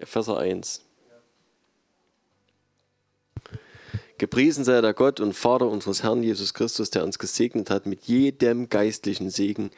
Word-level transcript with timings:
Epheser 0.00 0.38
1. 0.38 0.82
Gepriesen 4.16 4.64
sei 4.64 4.80
der 4.80 4.92
Gott 4.92 5.20
und 5.20 5.34
Vater 5.34 5.68
unseres 5.68 6.02
Herrn 6.02 6.22
Jesus 6.22 6.52
Christus, 6.52 6.90
der 6.90 7.04
uns 7.04 7.18
gesegnet 7.18 7.70
hat 7.70 7.86
mit 7.86 8.04
jedem 8.04 8.68
geistlichen 8.68 9.30
Segen 9.30 9.70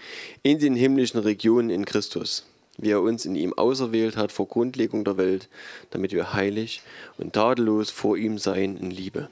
in 0.42 0.58
den 0.58 0.74
himmlischen 0.74 1.20
Regionen 1.20 1.70
in 1.70 1.84
Christus, 1.84 2.44
wie 2.76 2.90
er 2.90 3.02
uns 3.02 3.24
in 3.24 3.36
ihm 3.36 3.52
auserwählt 3.54 4.16
hat 4.16 4.32
vor 4.32 4.48
Grundlegung 4.48 5.04
der 5.04 5.16
Welt, 5.16 5.48
damit 5.90 6.12
wir 6.12 6.32
heilig 6.32 6.82
und 7.18 7.34
tadellos 7.34 7.90
vor 7.90 8.16
ihm 8.16 8.38
seien 8.38 8.76
in 8.76 8.90
Liebe. 8.90 9.28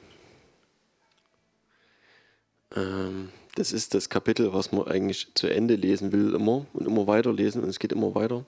Ähm, 2.73 3.29
das 3.55 3.73
ist 3.73 3.93
das 3.93 4.09
Kapitel, 4.09 4.53
was 4.53 4.71
man 4.71 4.87
eigentlich 4.87 5.27
zu 5.35 5.47
Ende 5.47 5.75
lesen 5.75 6.13
will, 6.13 6.33
immer 6.33 6.65
und 6.71 6.87
immer 6.87 7.07
weiter 7.07 7.33
lesen 7.33 7.63
und 7.63 7.69
es 7.69 7.79
geht 7.79 7.91
immer 7.91 8.15
weiter 8.15 8.45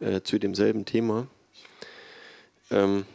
äh, 0.00 0.20
zu 0.20 0.38
demselben 0.38 0.84
Thema. 0.84 1.28
Ähm, 2.70 3.06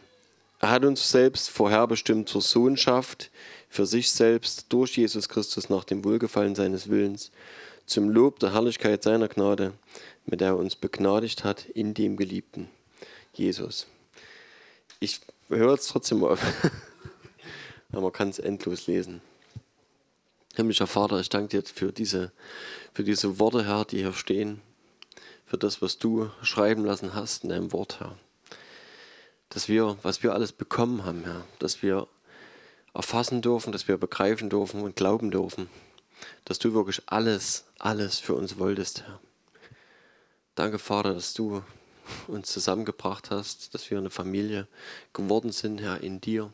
er 0.60 0.72
hat 0.72 0.86
uns 0.86 1.12
selbst 1.12 1.50
vorherbestimmt 1.50 2.30
zur 2.30 2.42
Sohnschaft 2.42 3.32
für 3.68 3.86
sich 3.86 4.12
selbst 4.12 4.68
durch 4.70 4.96
Jesus 4.96 5.28
Christus 5.28 5.70
nach 5.70 5.84
dem 5.84 6.06
Wohlgefallen 6.06 6.56
seines 6.56 6.90
Willens, 6.90 7.32
zum 7.86 8.10
Lob 8.10 8.40
der 8.40 8.54
Herrlichkeit 8.54 9.04
seiner 9.04 9.28
Gnade, 9.28 9.74
mit 10.26 10.40
der 10.42 10.50
er 10.50 10.58
uns 10.58 10.76
begnadigt 10.76 11.44
hat 11.44 11.66
in 11.66 11.94
dem 11.94 12.16
Geliebten, 12.16 12.70
Jesus. 13.34 13.88
Ich 15.00 15.20
höre 15.50 15.72
jetzt 15.72 15.90
trotzdem 15.90 16.24
auf, 16.24 16.40
aber 17.92 18.02
man 18.02 18.14
kann 18.14 18.30
es 18.30 18.40
endlos 18.40 18.88
lesen. 18.88 19.22
Himmlischer 20.56 20.88
Vater, 20.88 21.20
ich 21.20 21.30
danke 21.30 21.62
dir 21.62 21.64
für 21.68 21.92
diese, 21.92 22.32
für 22.94 23.04
diese 23.04 23.38
Worte, 23.40 23.66
Herr, 23.66 23.86
die 23.86 23.98
hier 23.98 24.14
stehen, 24.14 24.62
für 25.46 25.58
das, 25.58 25.82
was 25.82 25.98
du 25.98 26.30
schreiben 26.42 26.86
lassen 26.86 27.16
hast 27.16 27.44
in 27.44 27.50
deinem 27.50 27.74
Wort, 27.74 28.00
Herr 28.00 28.16
dass 29.54 29.68
wir, 29.68 29.98
was 30.02 30.24
wir 30.24 30.34
alles 30.34 30.52
bekommen 30.52 31.06
haben, 31.06 31.24
Herr, 31.26 31.46
dass 31.60 31.84
wir 31.84 32.08
erfassen 32.94 33.42
dürfen, 33.42 33.72
dass 33.72 33.88
wir 33.88 33.98
begreifen 33.98 34.50
dürfen 34.50 34.82
und 34.82 34.96
glauben 34.96 35.32
dürfen, 35.32 35.70
dass 36.46 36.60
du 36.60 36.74
wirklich 36.74 37.02
alles, 37.06 37.66
alles 37.78 38.20
für 38.20 38.34
uns 38.34 38.58
wolltest, 38.58 39.04
Herr. 39.04 39.20
Danke, 40.56 40.80
Vater, 40.80 41.14
dass 41.14 41.34
du 41.34 41.64
uns 42.28 42.52
zusammengebracht 42.52 43.32
hast, 43.32 43.74
dass 43.74 43.90
wir 43.90 43.98
eine 43.98 44.10
Familie 44.10 44.68
geworden 45.14 45.52
sind, 45.52 45.82
Herr, 45.82 46.02
in 46.02 46.20
dir, 46.20 46.52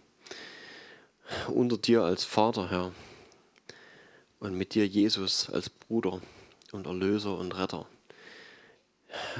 unter 1.47 1.77
dir 1.77 2.03
als 2.03 2.23
Vater, 2.23 2.69
Herr, 2.69 2.91
und 4.39 4.55
mit 4.55 4.73
dir 4.73 4.87
Jesus 4.87 5.49
als 5.49 5.69
Bruder 5.69 6.21
und 6.71 6.85
Erlöser 6.85 7.37
und 7.37 7.57
Retter. 7.57 7.87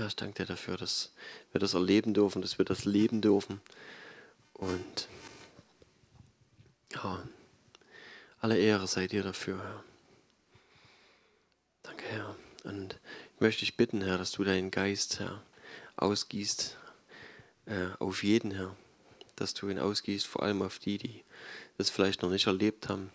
Ich 0.07 0.15
danke 0.15 0.43
dir 0.43 0.45
dafür, 0.45 0.77
dass 0.77 1.11
wir 1.51 1.59
das 1.59 1.73
erleben 1.73 2.13
dürfen, 2.13 2.41
dass 2.41 2.57
wir 2.57 2.65
das 2.65 2.85
leben 2.85 3.21
dürfen. 3.21 3.61
Und 4.53 5.07
ja, 6.93 7.23
alle 8.39 8.57
Ehre 8.57 8.87
sei 8.87 9.07
dir 9.07 9.23
dafür, 9.23 9.61
Herr. 9.61 9.83
Danke, 11.83 12.05
Herr. 12.05 12.35
Und 12.63 12.99
ich 13.35 13.41
möchte 13.41 13.59
dich 13.61 13.77
bitten, 13.77 14.01
Herr, 14.01 14.17
dass 14.17 14.31
du 14.31 14.43
deinen 14.43 14.71
Geist, 14.71 15.19
Herr, 15.19 15.43
ausgießt 15.97 16.77
äh, 17.65 17.87
auf 17.99 18.23
jeden, 18.23 18.51
Herr. 18.51 18.75
Dass 19.35 19.53
du 19.53 19.69
ihn 19.69 19.79
ausgießt, 19.79 20.25
vor 20.25 20.43
allem 20.43 20.61
auf 20.61 20.79
die, 20.79 20.97
die 20.97 21.23
das 21.77 21.89
vielleicht 21.89 22.21
noch 22.21 22.29
nicht 22.29 22.47
erlebt 22.47 22.89
haben, 22.89 23.11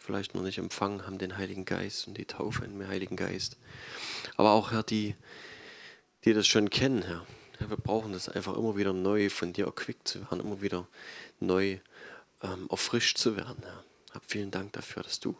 vielleicht 0.00 0.34
noch 0.34 0.42
nicht 0.42 0.58
empfangen 0.58 1.06
haben, 1.06 1.18
den 1.18 1.36
Heiligen 1.36 1.64
Geist 1.64 2.08
und 2.08 2.16
die 2.16 2.24
Taufe 2.24 2.62
dem 2.62 2.86
Heiligen 2.88 3.16
Geist. 3.16 3.56
Aber 4.36 4.52
auch, 4.52 4.72
Herr, 4.72 4.82
die, 4.82 5.14
die 6.24 6.32
das 6.32 6.46
schon 6.46 6.70
kennen, 6.70 7.02
Herr. 7.02 7.26
Ja, 7.60 7.68
wir 7.70 7.76
brauchen 7.76 8.12
das 8.12 8.28
einfach 8.28 8.56
immer 8.56 8.76
wieder 8.76 8.92
neu 8.92 9.28
von 9.30 9.52
dir 9.52 9.66
erquickt 9.66 10.08
zu 10.08 10.20
werden, 10.20 10.40
immer 10.40 10.62
wieder 10.62 10.86
neu 11.40 11.78
ähm, 12.42 12.66
erfrischt 12.70 13.18
zu 13.18 13.36
werden, 13.36 13.62
Herr. 13.62 13.84
Hab 14.12 14.24
vielen 14.24 14.50
Dank 14.50 14.72
dafür, 14.72 15.02
dass 15.02 15.20
du 15.20 15.36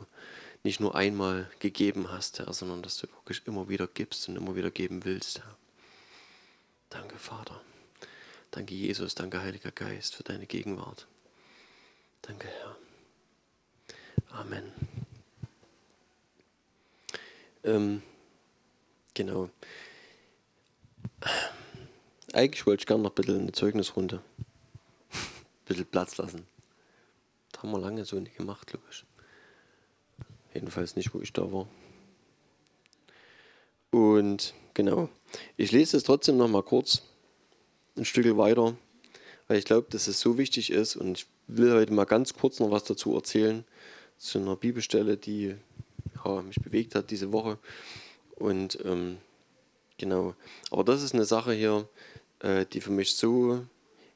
nicht 0.63 0.81
nur 0.81 0.95
einmal 0.95 1.51
gegeben 1.59 2.11
hast, 2.11 2.39
Herr, 2.39 2.53
sondern 2.53 2.83
dass 2.83 2.99
du 2.99 3.07
wirklich 3.09 3.43
immer 3.47 3.69
wieder 3.69 3.87
gibst 3.87 4.29
und 4.29 4.37
immer 4.37 4.55
wieder 4.55 4.71
geben 4.71 5.05
willst, 5.05 5.39
Herr. 5.39 5.57
Danke, 6.91 7.19
Vater. 7.19 7.61
Danke, 8.51 8.75
Jesus. 8.75 9.15
Danke, 9.15 9.41
Heiliger 9.41 9.71
Geist, 9.71 10.17
für 10.17 10.25
deine 10.25 10.47
Gegenwart. 10.47 11.07
Danke, 12.23 12.49
Herr. 12.49 12.77
Amen. 14.33 14.73
Ähm, 17.65 18.03
genau. 19.15 19.51
Eigentlich 22.33 22.67
wollte 22.67 22.83
ich 22.83 22.87
gerne 22.87 23.03
noch 23.03 23.11
ein 23.11 23.15
bisschen 23.15 23.41
eine 23.41 23.53
Zeugnisrunde. 23.53 24.23
ein 25.13 25.65
bisschen 25.67 25.87
Platz 25.87 26.17
lassen. 26.17 26.47
Das 27.53 27.63
haben 27.63 27.73
wir 27.73 27.81
lange 27.81 28.05
so 28.05 28.19
nicht 28.19 28.37
gemacht, 28.37 28.67
glaube 28.67 28.85
ich. 28.91 29.05
Jedenfalls 30.55 30.97
nicht, 30.97 31.15
wo 31.15 31.21
ich 31.21 31.33
da 31.33 31.53
war. 31.53 31.67
Und 33.91 34.55
genau. 34.75 35.09
Ich 35.57 35.73
lese 35.73 35.97
es 35.97 36.05
trotzdem 36.05 36.37
noch 36.37 36.49
mal 36.49 36.63
kurz 36.63 37.03
ein 37.97 38.05
Stück 38.05 38.37
weiter, 38.37 38.77
weil 39.49 39.59
ich 39.59 39.65
glaube, 39.65 39.89
dass 39.91 40.07
es 40.07 40.21
so 40.21 40.39
wichtig 40.39 40.71
ist 40.71 40.97
und 40.97 41.19
ich 41.19 41.27
will 41.49 41.73
heute 41.73 41.93
mal 41.93 42.05
ganz 42.05 42.35
kurz 42.35 42.61
noch 42.61 42.71
was 42.71 42.85
dazu 42.85 43.15
erzählen 43.15 43.65
zu 44.17 44.39
einer 44.39 44.57
Bibelstelle, 44.57 45.17
die 45.17 45.57
ja, 46.25 46.43
mich 46.43 46.57
bewegt 46.57 46.95
hat 46.95 47.11
diese 47.11 47.33
Woche. 47.33 47.59
Und 48.37 48.79
ähm, 48.85 49.19
Genau. 50.01 50.35
Aber 50.71 50.83
das 50.83 51.03
ist 51.03 51.13
eine 51.13 51.27
Sache 51.27 51.53
hier, 51.53 51.87
äh, 52.39 52.65
die 52.65 52.81
für 52.81 52.91
mich 52.91 53.17
so 53.17 53.67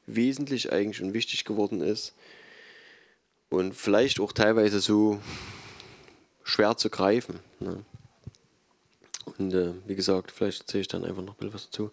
wesentlich 0.07 0.73
eigentlich 0.73 1.03
und 1.03 1.13
wichtig 1.13 1.45
geworden 1.45 1.83
ist 1.83 2.15
und 3.51 3.75
vielleicht 3.75 4.19
auch 4.19 4.33
teilweise 4.33 4.81
so 4.81 5.21
schwer 6.43 6.79
zu 6.79 6.89
greifen. 6.89 7.39
Ne? 7.61 7.85
Und 9.37 9.53
äh, 9.53 9.75
wie 9.87 9.95
gesagt, 9.95 10.31
vielleicht 10.31 10.63
erzähle 10.63 10.81
ich 10.81 10.89
dann 10.89 11.05
einfach 11.05 11.23
noch 11.23 11.35
ein 11.35 11.37
bisschen 11.37 11.53
was 11.53 11.67
dazu. 11.67 11.91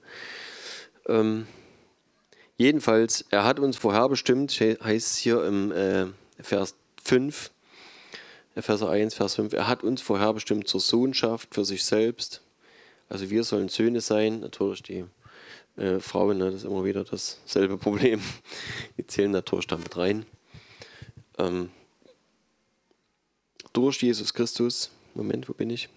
Ähm, 1.07 1.45
jedenfalls, 2.55 3.25
er 3.29 3.43
hat 3.43 3.59
uns 3.59 3.75
vorherbestimmt, 3.75 4.53
heißt 4.53 5.07
es 5.07 5.17
hier 5.17 5.43
im 5.45 5.73
äh, 5.73 6.05
Vers 6.39 6.75
5, 7.03 7.51
Vers 8.55 8.83
1, 8.83 9.15
Vers 9.15 9.35
5, 9.35 9.51
er 9.51 9.67
hat 9.67 9.83
uns 9.83 10.01
vorherbestimmt 10.01 10.69
zur 10.69 10.79
Sohnschaft 10.79 11.53
für 11.53 11.65
sich 11.65 11.83
selbst 11.83 12.41
also 13.11 13.29
wir 13.29 13.43
sollen 13.43 13.67
Söhne 13.67 13.99
sein, 13.99 14.39
natürlich 14.39 14.83
die 14.83 15.03
äh, 15.75 15.99
Frauen, 15.99 16.37
ne, 16.37 16.45
das 16.45 16.61
ist 16.61 16.63
immer 16.63 16.85
wieder 16.85 17.03
dasselbe 17.03 17.77
Problem. 17.77 18.21
Die 18.97 19.05
zählen 19.05 19.31
natürlich 19.31 19.67
damit 19.67 19.97
rein. 19.97 20.25
Ähm, 21.37 21.69
durch 23.73 24.01
Jesus 24.01 24.33
Christus, 24.33 24.91
Moment, 25.13 25.49
wo 25.49 25.53
bin 25.53 25.69
ich? 25.69 25.89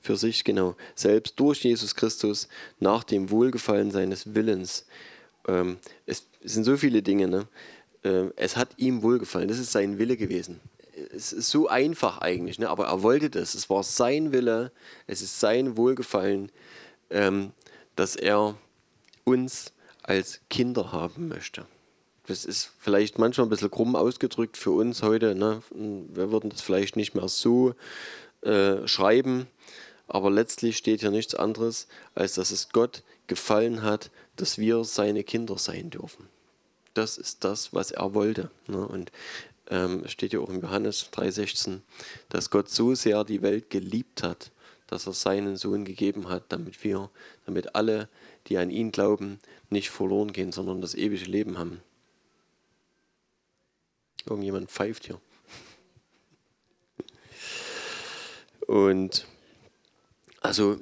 Für 0.00 0.16
sich, 0.16 0.44
genau, 0.44 0.76
selbst 0.94 1.40
durch 1.40 1.64
Jesus 1.64 1.96
Christus 1.96 2.46
nach 2.78 3.02
dem 3.02 3.30
Wohlgefallen 3.30 3.90
seines 3.90 4.34
Willens. 4.34 4.86
Ähm, 5.48 5.78
es, 6.06 6.26
es, 6.40 6.54
sind 6.54 6.64
so 6.64 6.76
viele 6.76 7.02
Dinge, 7.02 7.26
ne? 7.26 7.48
Äh, 8.04 8.30
es 8.36 8.56
hat 8.56 8.70
ihm 8.76 9.02
wohlgefallen, 9.02 9.48
das 9.48 9.58
ist 9.58 9.72
sein 9.72 9.98
Wille 9.98 10.16
gewesen 10.16 10.60
es 11.14 11.32
ist 11.32 11.50
so 11.50 11.68
einfach 11.68 12.18
eigentlich, 12.18 12.58
ne? 12.58 12.68
aber 12.68 12.86
er 12.86 13.02
wollte 13.02 13.30
das. 13.30 13.54
Es 13.54 13.70
war 13.70 13.82
sein 13.82 14.32
Wille, 14.32 14.72
es 15.06 15.22
ist 15.22 15.40
sein 15.40 15.76
Wohlgefallen, 15.76 16.50
ähm, 17.10 17.52
dass 17.96 18.16
er 18.16 18.56
uns 19.24 19.72
als 20.02 20.40
Kinder 20.48 20.92
haben 20.92 21.28
möchte. 21.28 21.66
Das 22.26 22.44
ist 22.44 22.70
vielleicht 22.78 23.18
manchmal 23.18 23.46
ein 23.46 23.50
bisschen 23.50 23.70
krumm 23.70 23.96
ausgedrückt 23.96 24.56
für 24.56 24.70
uns 24.70 25.02
heute. 25.02 25.34
Ne? 25.34 25.62
Wir 25.70 26.30
würden 26.30 26.50
das 26.50 26.60
vielleicht 26.60 26.96
nicht 26.96 27.14
mehr 27.14 27.28
so 27.28 27.74
äh, 28.42 28.86
schreiben, 28.86 29.46
aber 30.06 30.30
letztlich 30.30 30.76
steht 30.76 31.00
hier 31.00 31.10
nichts 31.10 31.34
anderes, 31.34 31.88
als 32.14 32.34
dass 32.34 32.50
es 32.50 32.70
Gott 32.70 33.02
gefallen 33.26 33.82
hat, 33.82 34.10
dass 34.36 34.58
wir 34.58 34.84
seine 34.84 35.24
Kinder 35.24 35.58
sein 35.58 35.90
dürfen. 35.90 36.28
Das 36.94 37.18
ist 37.18 37.44
das, 37.44 37.72
was 37.72 37.90
er 37.90 38.14
wollte. 38.14 38.50
Ne? 38.66 38.86
Und 38.86 39.12
ähm, 39.70 40.06
steht 40.08 40.32
ja 40.32 40.40
auch 40.40 40.50
in 40.50 40.60
Johannes 40.60 41.10
3,16, 41.12 41.80
dass 42.28 42.50
Gott 42.50 42.68
so 42.68 42.94
sehr 42.94 43.24
die 43.24 43.40
Welt 43.40 43.70
geliebt 43.70 44.22
hat, 44.22 44.50
dass 44.88 45.06
er 45.06 45.12
seinen 45.12 45.56
Sohn 45.56 45.84
gegeben 45.84 46.28
hat, 46.28 46.44
damit 46.48 46.82
wir, 46.84 47.10
damit 47.46 47.74
alle, 47.74 48.08
die 48.48 48.58
an 48.58 48.70
ihn 48.70 48.90
glauben, 48.90 49.38
nicht 49.70 49.90
verloren 49.90 50.32
gehen, 50.32 50.52
sondern 50.52 50.80
das 50.80 50.94
ewige 50.94 51.24
Leben 51.24 51.58
haben. 51.58 51.80
Irgendjemand 54.26 54.70
pfeift 54.70 55.06
hier. 55.06 55.20
Und 58.66 59.26
also, 60.40 60.80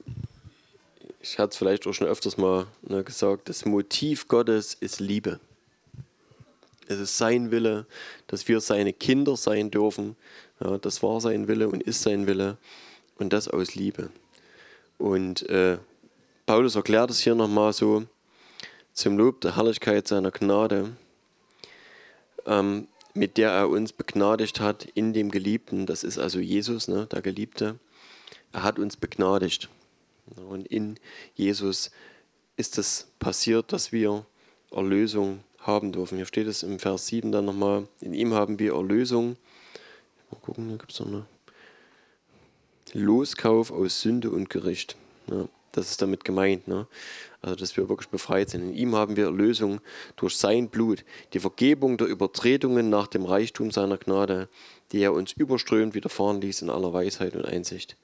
ich 1.20 1.38
hatte 1.38 1.50
es 1.50 1.56
vielleicht 1.56 1.87
auch 1.87 1.93
schon 1.93 2.06
öfters 2.06 2.37
mal 2.37 2.67
ne, 2.82 3.05
gesagt, 3.05 3.49
das 3.49 3.64
Motiv 3.64 4.29
Gottes 4.29 4.75
ist 4.75 5.00
Liebe. 5.00 5.40
Es 6.88 6.99
ist 6.99 7.19
sein 7.19 7.50
Wille, 7.50 7.87
dass 8.29 8.49
wir 8.49 8.61
seine 8.61 8.94
Kinder 8.94 9.37
sein 9.37 9.70
dürfen. 9.70 10.17
Ja, 10.58 10.79
das 10.79 11.02
war 11.02 11.20
sein 11.20 11.46
Wille 11.46 11.69
und 11.69 11.82
ist 11.82 12.02
sein 12.02 12.26
Wille. 12.26 12.56
Und 13.19 13.32
das 13.32 13.46
aus 13.46 13.75
Liebe. 13.75 14.11
Und 14.96 15.49
äh, 15.50 15.79
Paulus 16.46 16.76
erklärt 16.76 17.11
es 17.11 17.20
hier 17.20 17.35
nochmal 17.35 17.75
so, 17.75 18.05
zum 18.94 19.19
Lob 19.19 19.43
der 19.43 19.56
Herrlichkeit 19.56 20.08
seiner 20.08 20.31
Gnade, 20.31 20.96
ähm, 22.46 22.88
mit 23.12 23.37
der 23.37 23.50
er 23.50 23.69
uns 23.69 23.93
begnadigt 23.93 24.58
hat 24.58 24.85
in 24.94 25.12
dem 25.12 25.31
Geliebten. 25.31 25.85
Das 25.85 26.05
ist 26.05 26.19
also 26.19 26.38
Jesus, 26.38 26.88
ne, 26.88 27.06
der 27.06 27.20
Geliebte. 27.20 27.79
Er 28.52 28.62
hat 28.62 28.79
uns 28.79 28.96
begnadigt. 28.96 29.69
Und 30.37 30.67
in 30.69 30.99
Jesus 31.35 31.90
ist 32.56 32.79
es 32.79 33.08
passiert, 33.19 33.73
dass 33.73 33.93
wir 33.93 34.25
Erlösung 34.70 35.44
haben 35.69 35.93
dürfen. 35.93 36.17
Hier 36.17 36.26
steht 36.26 36.49
es 36.49 36.65
im 36.65 36.81
Vers 36.81 37.06
7 37.06 37.31
dann 37.31 37.44
nochmal, 37.44 37.87
in 38.00 38.15
ihm 38.15 38.35
haben 38.35 38.59
wir 38.59 38.75
Erlösung. 38.75 39.37
Mal 40.32 40.41
gucken, 40.41 40.70
da 40.70 40.76
gibt 40.76 40.93
es 40.93 40.99
noch 40.99 41.06
eine 41.06 41.26
Loskauf 42.93 43.70
aus 43.70 44.00
Sünde 44.00 44.31
und 44.31 44.50
Gericht. 44.50 44.97
Ja, 45.31 45.47
das 45.73 45.91
ist 45.91 46.03
damit 46.03 46.25
gemeint. 46.25 46.67
Ne? 46.67 46.87
Also, 47.41 47.55
dass 47.55 47.76
wir 47.76 47.88
wirklich 47.88 48.09
befreit 48.09 48.50
sind. 48.50 48.62
In 48.62 48.75
ihm 48.75 48.97
haben 48.97 49.17
wir 49.17 49.26
Erlösung 49.26 49.81
durch 50.17 50.37
sein 50.37 50.69
Blut, 50.69 51.05
die 51.35 51.41
Vergebung 51.41 51.99
der 51.99 52.09
Übertretungen 52.09 52.91
nach 52.91 53.06
dem 53.06 53.25
Reichtum 53.25 53.71
seiner 53.71 53.99
Gnade, 53.99 54.49
die 54.91 55.00
er 55.00 55.12
uns 55.12 55.32
überströmt 55.32 55.94
widerfahren 55.94 56.41
ließ 56.41 56.62
in 56.62 56.71
aller 56.71 56.93
Weisheit 56.93 57.37
und 57.37 57.44
Einsicht. 57.44 57.97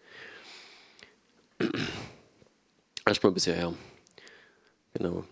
Erstmal 3.07 3.33
bisher 3.33 3.55
her. 3.55 3.75
Genau. 4.95 5.25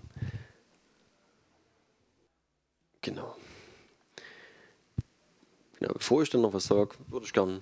Genau. 3.02 3.36
Genau, 5.78 5.92
bevor 5.94 6.22
ich 6.22 6.30
dann 6.30 6.40
noch 6.40 6.52
was 6.54 6.64
sage, 6.64 6.94
würde 7.08 7.26
ich 7.26 7.32
gerne 7.32 7.60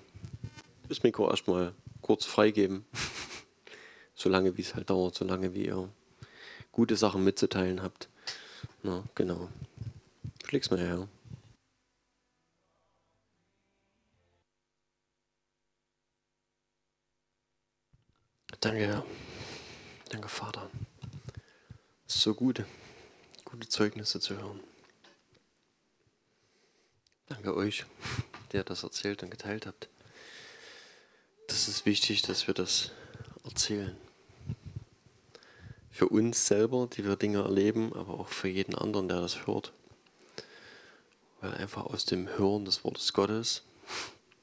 das 0.89 1.03
Mikro 1.03 1.29
erstmal 1.29 1.75
kurz 2.03 2.25
freigeben. 2.25 2.85
solange 4.21 4.57
wie 4.59 4.63
es 4.63 4.75
halt 4.75 4.91
dauert, 4.91 5.15
solange 5.15 5.55
wie 5.55 5.67
ihr 5.67 5.89
gute 6.73 6.95
Sachen 6.95 7.25
mitzuteilen 7.25 7.83
habt. 7.83 8.11
Na, 8.83 9.03
genau. 9.15 9.49
Schläg's 10.45 10.71
mal 10.71 10.79
her. 10.79 11.09
Danke. 18.61 19.03
Danke, 20.11 20.29
Vater. 20.29 20.71
So 22.07 22.35
gut, 22.35 22.65
gute 23.47 23.69
Zeugnisse 23.69 24.21
zu 24.21 24.37
hören. 24.37 24.61
Danke 27.31 27.57
euch, 27.57 27.87
der 28.53 28.63
das 28.65 28.83
erzählt 28.83 29.23
und 29.23 29.31
geteilt 29.31 29.67
habt. 29.67 29.89
Das 31.47 31.67
ist 31.67 31.87
wichtig, 31.87 32.21
dass 32.21 32.47
wir 32.47 32.55
das 32.55 32.93
erzählen 33.45 33.97
für 36.01 36.09
uns 36.09 36.47
selber, 36.47 36.89
die 36.91 37.05
wir 37.05 37.17
Dinge 37.17 37.43
erleben, 37.43 37.93
aber 37.93 38.21
auch 38.21 38.29
für 38.29 38.49
jeden 38.49 38.75
anderen, 38.75 39.07
der 39.07 39.21
das 39.21 39.47
hört. 39.47 39.71
Weil 41.43 41.53
einfach 41.53 41.85
aus 41.85 42.07
dem 42.07 42.27
Hören 42.39 42.65
des 42.65 42.85
Wortes 42.85 43.13
Gottes 43.13 43.65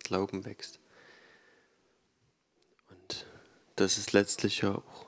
Glauben 0.04 0.46
wächst. 0.46 0.78
Und 2.92 3.26
das 3.76 3.98
ist 3.98 4.14
letztlich 4.14 4.62
ja 4.62 4.76
auch 4.76 5.06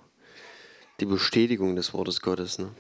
die 1.00 1.06
Bestätigung 1.06 1.76
des 1.76 1.94
Wortes 1.94 2.20
Gottes. 2.20 2.58
Ne? 2.58 2.72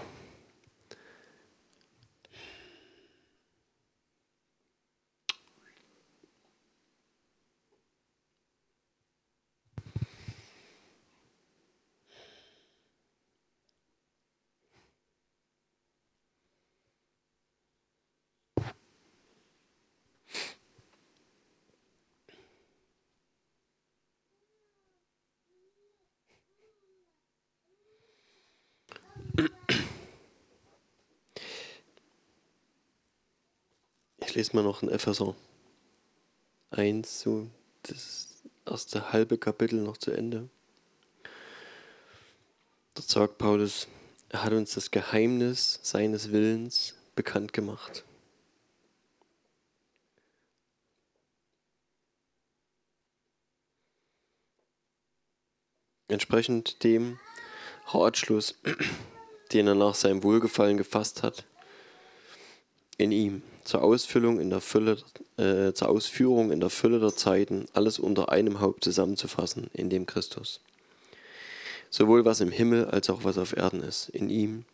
Ich 34.29 34.35
lese 34.35 34.55
mal 34.55 34.61
noch 34.61 34.83
ein 34.83 34.89
Epheser 34.89 35.33
1, 36.69 37.21
so 37.21 37.49
das 37.81 38.43
erste 38.63 39.11
halbe 39.11 39.39
Kapitel 39.39 39.81
noch 39.81 39.97
zu 39.97 40.11
Ende. 40.11 40.47
Dort 42.93 43.09
sagt 43.09 43.39
Paulus, 43.39 43.87
er 44.29 44.43
hat 44.43 44.53
uns 44.53 44.75
das 44.75 44.91
Geheimnis 44.91 45.79
seines 45.81 46.31
Willens 46.31 46.93
bekannt 47.15 47.53
gemacht. 47.53 48.03
Entsprechend 56.07 56.83
dem 56.83 57.19
Ratschluss, 57.87 58.59
den 59.53 59.65
er 59.65 59.73
nach 59.73 59.95
seinem 59.95 60.21
Wohlgefallen 60.21 60.77
gefasst 60.77 61.23
hat, 61.23 61.45
in 62.99 63.11
ihm 63.11 63.41
zur 63.69 63.83
Ausfüllung 63.83 64.39
in 64.39 64.49
der 64.49 64.61
Fülle, 64.61 64.97
äh, 65.37 65.73
zur 65.73 65.89
Ausführung 65.89 66.51
in 66.51 66.59
der 66.59 66.71
Fülle 66.71 66.99
der 66.99 67.15
Zeiten 67.15 67.67
alles 67.73 67.99
unter 67.99 68.31
einem 68.31 68.61
Haupt 68.61 68.83
zusammenzufassen, 68.83 69.69
in 69.73 69.91
dem 69.91 70.07
Christus. 70.07 70.59
Sowohl 71.91 72.25
was 72.25 72.41
im 72.41 72.51
Himmel 72.51 72.85
als 72.85 73.11
auch 73.11 73.23
was 73.23 73.37
auf 73.37 73.55
Erden 73.55 73.83
ist, 73.83 74.09
in 74.09 74.31
ihm, 74.31 74.65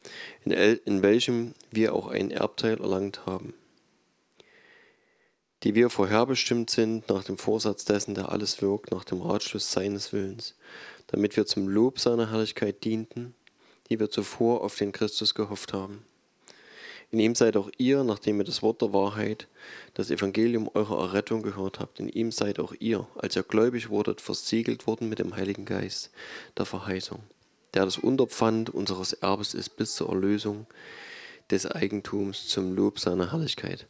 in, 0.46 0.54
El 0.54 0.80
in 0.86 1.02
welchem 1.04 1.54
wir 1.72 1.94
auch 1.94 2.08
ein 2.08 2.32
Erbteil 2.32 2.80
erlangt 2.80 3.26
haben, 3.26 3.54
die 5.64 5.76
wir 5.76 5.90
vorherbestimmt 5.90 6.70
sind 6.70 7.10
nach 7.10 7.26
dem 7.26 7.38
Vorsatz 7.38 7.84
dessen, 7.84 8.16
der 8.16 8.32
alles 8.32 8.62
wirkt, 8.62 8.92
nach 8.92 9.04
dem 9.04 9.22
Ratschluss 9.22 9.74
seines 9.74 10.14
Willens, 10.14 10.56
damit 11.08 11.36
wir 11.36 11.46
zum 11.46 11.68
Lob 11.68 12.00
seiner 12.00 12.32
Herrlichkeit 12.32 12.86
dienten, 12.86 13.36
die 13.90 14.00
wir 14.00 14.10
zuvor 14.10 14.64
auf 14.64 14.78
den 14.78 14.94
Christus 14.94 15.36
gehofft 15.36 15.74
haben. 15.74 16.06
In 17.12 17.19
ihm 17.19 17.36
seid 17.36 17.56
auch 17.57 17.69
ihr, 17.78 18.04
nachdem 18.04 18.40
ihr 18.40 18.44
das 18.44 18.62
Wort 18.62 18.81
der 18.81 18.94
Wahrheit, 18.94 19.48
das 19.94 20.12
Evangelium 20.12 20.69
eurer 20.74 21.00
Errettung 21.00 21.44
gehört 21.44 21.80
habt, 21.80 22.00
in 22.00 22.10
ihm 22.10 22.31
seid 22.31 22.60
auch 22.60 22.74
ihr, 22.80 23.07
als 23.16 23.36
ihr 23.36 23.44
gläubig 23.44 23.90
wurdet, 23.90 24.22
versiegelt 24.22 24.88
worden 24.88 25.10
mit 25.10 25.19
dem 25.19 25.36
Heiligen 25.36 25.66
Geist 25.66 26.12
der 26.57 26.66
Verheißung, 26.66 27.19
der 27.74 27.86
das 27.86 27.98
Unterpfand 27.98 28.69
unseres 28.69 29.13
Erbes 29.13 29.54
ist 29.54 29.78
bis 29.78 29.96
zur 29.96 30.10
Erlösung 30.10 30.68
des 31.52 31.66
Eigentums 31.66 32.48
zum 32.48 32.75
Lob 32.75 33.00
seiner 33.00 33.31
Herrlichkeit. 33.31 33.88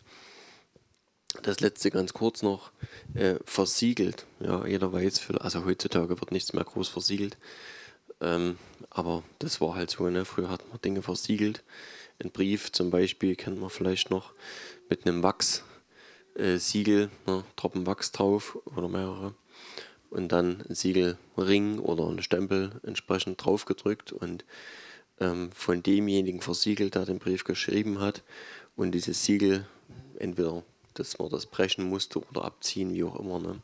Das 1.42 1.60
letzte 1.60 1.92
ganz 1.92 2.14
kurz 2.14 2.44
noch, 2.44 2.72
äh, 3.14 3.36
versiegelt. 3.46 4.26
Ja, 4.40 4.66
jeder 4.66 4.94
weiß, 4.94 5.20
für, 5.20 5.42
also 5.42 5.66
heutzutage 5.66 6.20
wird 6.20 6.32
nichts 6.32 6.54
mehr 6.54 6.64
groß 6.64 6.88
versiegelt. 6.88 7.38
Ähm, 8.22 8.58
aber 8.90 9.24
das 9.40 9.60
war 9.60 9.76
halt 9.76 9.92
so, 9.92 10.10
ne? 10.10 10.26
früher 10.26 10.50
hat 10.50 10.68
man 10.70 10.80
Dinge 10.82 11.02
versiegelt. 11.02 11.64
Ein 12.24 12.32
Brief 12.32 12.72
zum 12.72 12.90
Beispiel 12.90 13.36
kennt 13.36 13.60
man 13.60 13.70
vielleicht 13.70 14.10
noch 14.10 14.34
mit 14.90 15.06
einem 15.06 15.22
Wachssiegel, 15.24 17.10
äh, 17.28 17.30
ne, 17.30 17.44
Tropfen 17.56 17.86
Wachs 17.86 18.12
drauf 18.12 18.58
oder 18.76 18.88
mehrere. 18.88 19.36
Und 20.10 20.32
dann 20.32 20.64
ein 20.70 20.76
Siegelring 20.76 21.80
oder 21.80 22.08
ein 22.08 22.22
Stempel 22.22 22.80
entsprechend 22.84 23.44
drauf 23.44 23.66
gedrückt 23.66 24.14
und 24.14 24.46
ähm, 25.20 25.52
von 25.52 25.84
demjenigen 25.84 26.42
versiegelt, 26.42 26.96
der 26.96 27.06
den 27.06 27.20
Brief 27.20 27.44
geschrieben 27.44 28.00
hat. 28.00 28.24
Und 28.76 28.92
dieses 28.92 29.26
Siegel, 29.26 29.68
entweder 30.18 30.64
dass 30.96 31.20
man 31.20 31.30
das 31.30 31.46
brechen 31.46 31.88
musste 31.88 32.20
oder 32.30 32.46
abziehen, 32.46 32.94
wie 32.94 33.04
auch 33.04 33.20
immer. 33.20 33.40
Ne? 33.40 33.62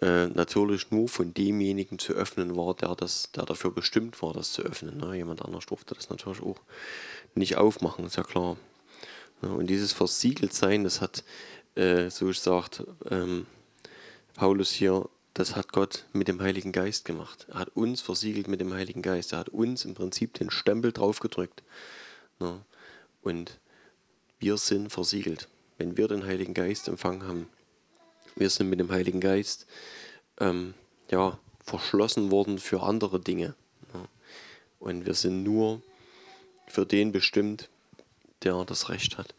Äh, 0.00 0.28
natürlich 0.28 0.90
nur 0.90 1.08
von 1.08 1.34
demjenigen 1.34 1.98
zu 1.98 2.12
öffnen 2.14 2.56
war, 2.56 2.74
der, 2.74 2.94
das, 2.94 3.30
der 3.32 3.44
dafür 3.44 3.70
bestimmt 3.70 4.20
war, 4.22 4.32
das 4.32 4.52
zu 4.52 4.62
öffnen. 4.62 4.98
Ne? 4.98 5.16
Jemand 5.16 5.42
anders 5.44 5.66
durfte 5.66 5.94
das 5.94 6.10
natürlich 6.10 6.42
auch 6.42 6.60
nicht 7.38 7.56
aufmachen, 7.56 8.04
ist 8.04 8.16
ja 8.16 8.22
klar. 8.22 8.56
Und 9.40 9.68
dieses 9.68 9.92
Versiegeltsein, 9.92 10.84
das 10.84 11.00
hat, 11.00 11.24
äh, 11.76 12.10
so 12.10 12.32
sagt 12.32 12.84
ähm, 13.10 13.46
Paulus 14.34 14.70
hier, 14.70 15.08
das 15.34 15.54
hat 15.54 15.72
Gott 15.72 16.04
mit 16.12 16.26
dem 16.26 16.40
Heiligen 16.40 16.72
Geist 16.72 17.04
gemacht. 17.04 17.46
Er 17.48 17.60
hat 17.60 17.76
uns 17.76 18.00
versiegelt 18.00 18.48
mit 18.48 18.60
dem 18.60 18.74
Heiligen 18.74 19.02
Geist. 19.02 19.32
Er 19.32 19.38
hat 19.38 19.50
uns 19.50 19.84
im 19.84 19.94
Prinzip 19.94 20.34
den 20.34 20.50
Stempel 20.50 20.90
draufgedrückt. 20.90 21.62
Ja, 22.40 22.60
und 23.22 23.58
wir 24.40 24.56
sind 24.56 24.90
versiegelt. 24.90 25.48
Wenn 25.76 25.96
wir 25.96 26.08
den 26.08 26.26
Heiligen 26.26 26.54
Geist 26.54 26.88
empfangen 26.88 27.22
haben, 27.22 27.48
wir 28.34 28.50
sind 28.50 28.68
mit 28.68 28.80
dem 28.80 28.90
Heiligen 28.90 29.20
Geist 29.20 29.66
ähm, 30.40 30.74
ja, 31.10 31.38
verschlossen 31.64 32.32
worden 32.32 32.58
für 32.58 32.82
andere 32.82 33.20
Dinge. 33.20 33.54
Ja. 33.94 34.04
Und 34.80 35.06
wir 35.06 35.14
sind 35.14 35.44
nur 35.44 35.82
für 36.68 36.86
den 36.86 37.12
bestimmt, 37.12 37.68
der 38.42 38.64
das 38.64 38.88
Recht 38.88 39.18
hat. 39.18 39.34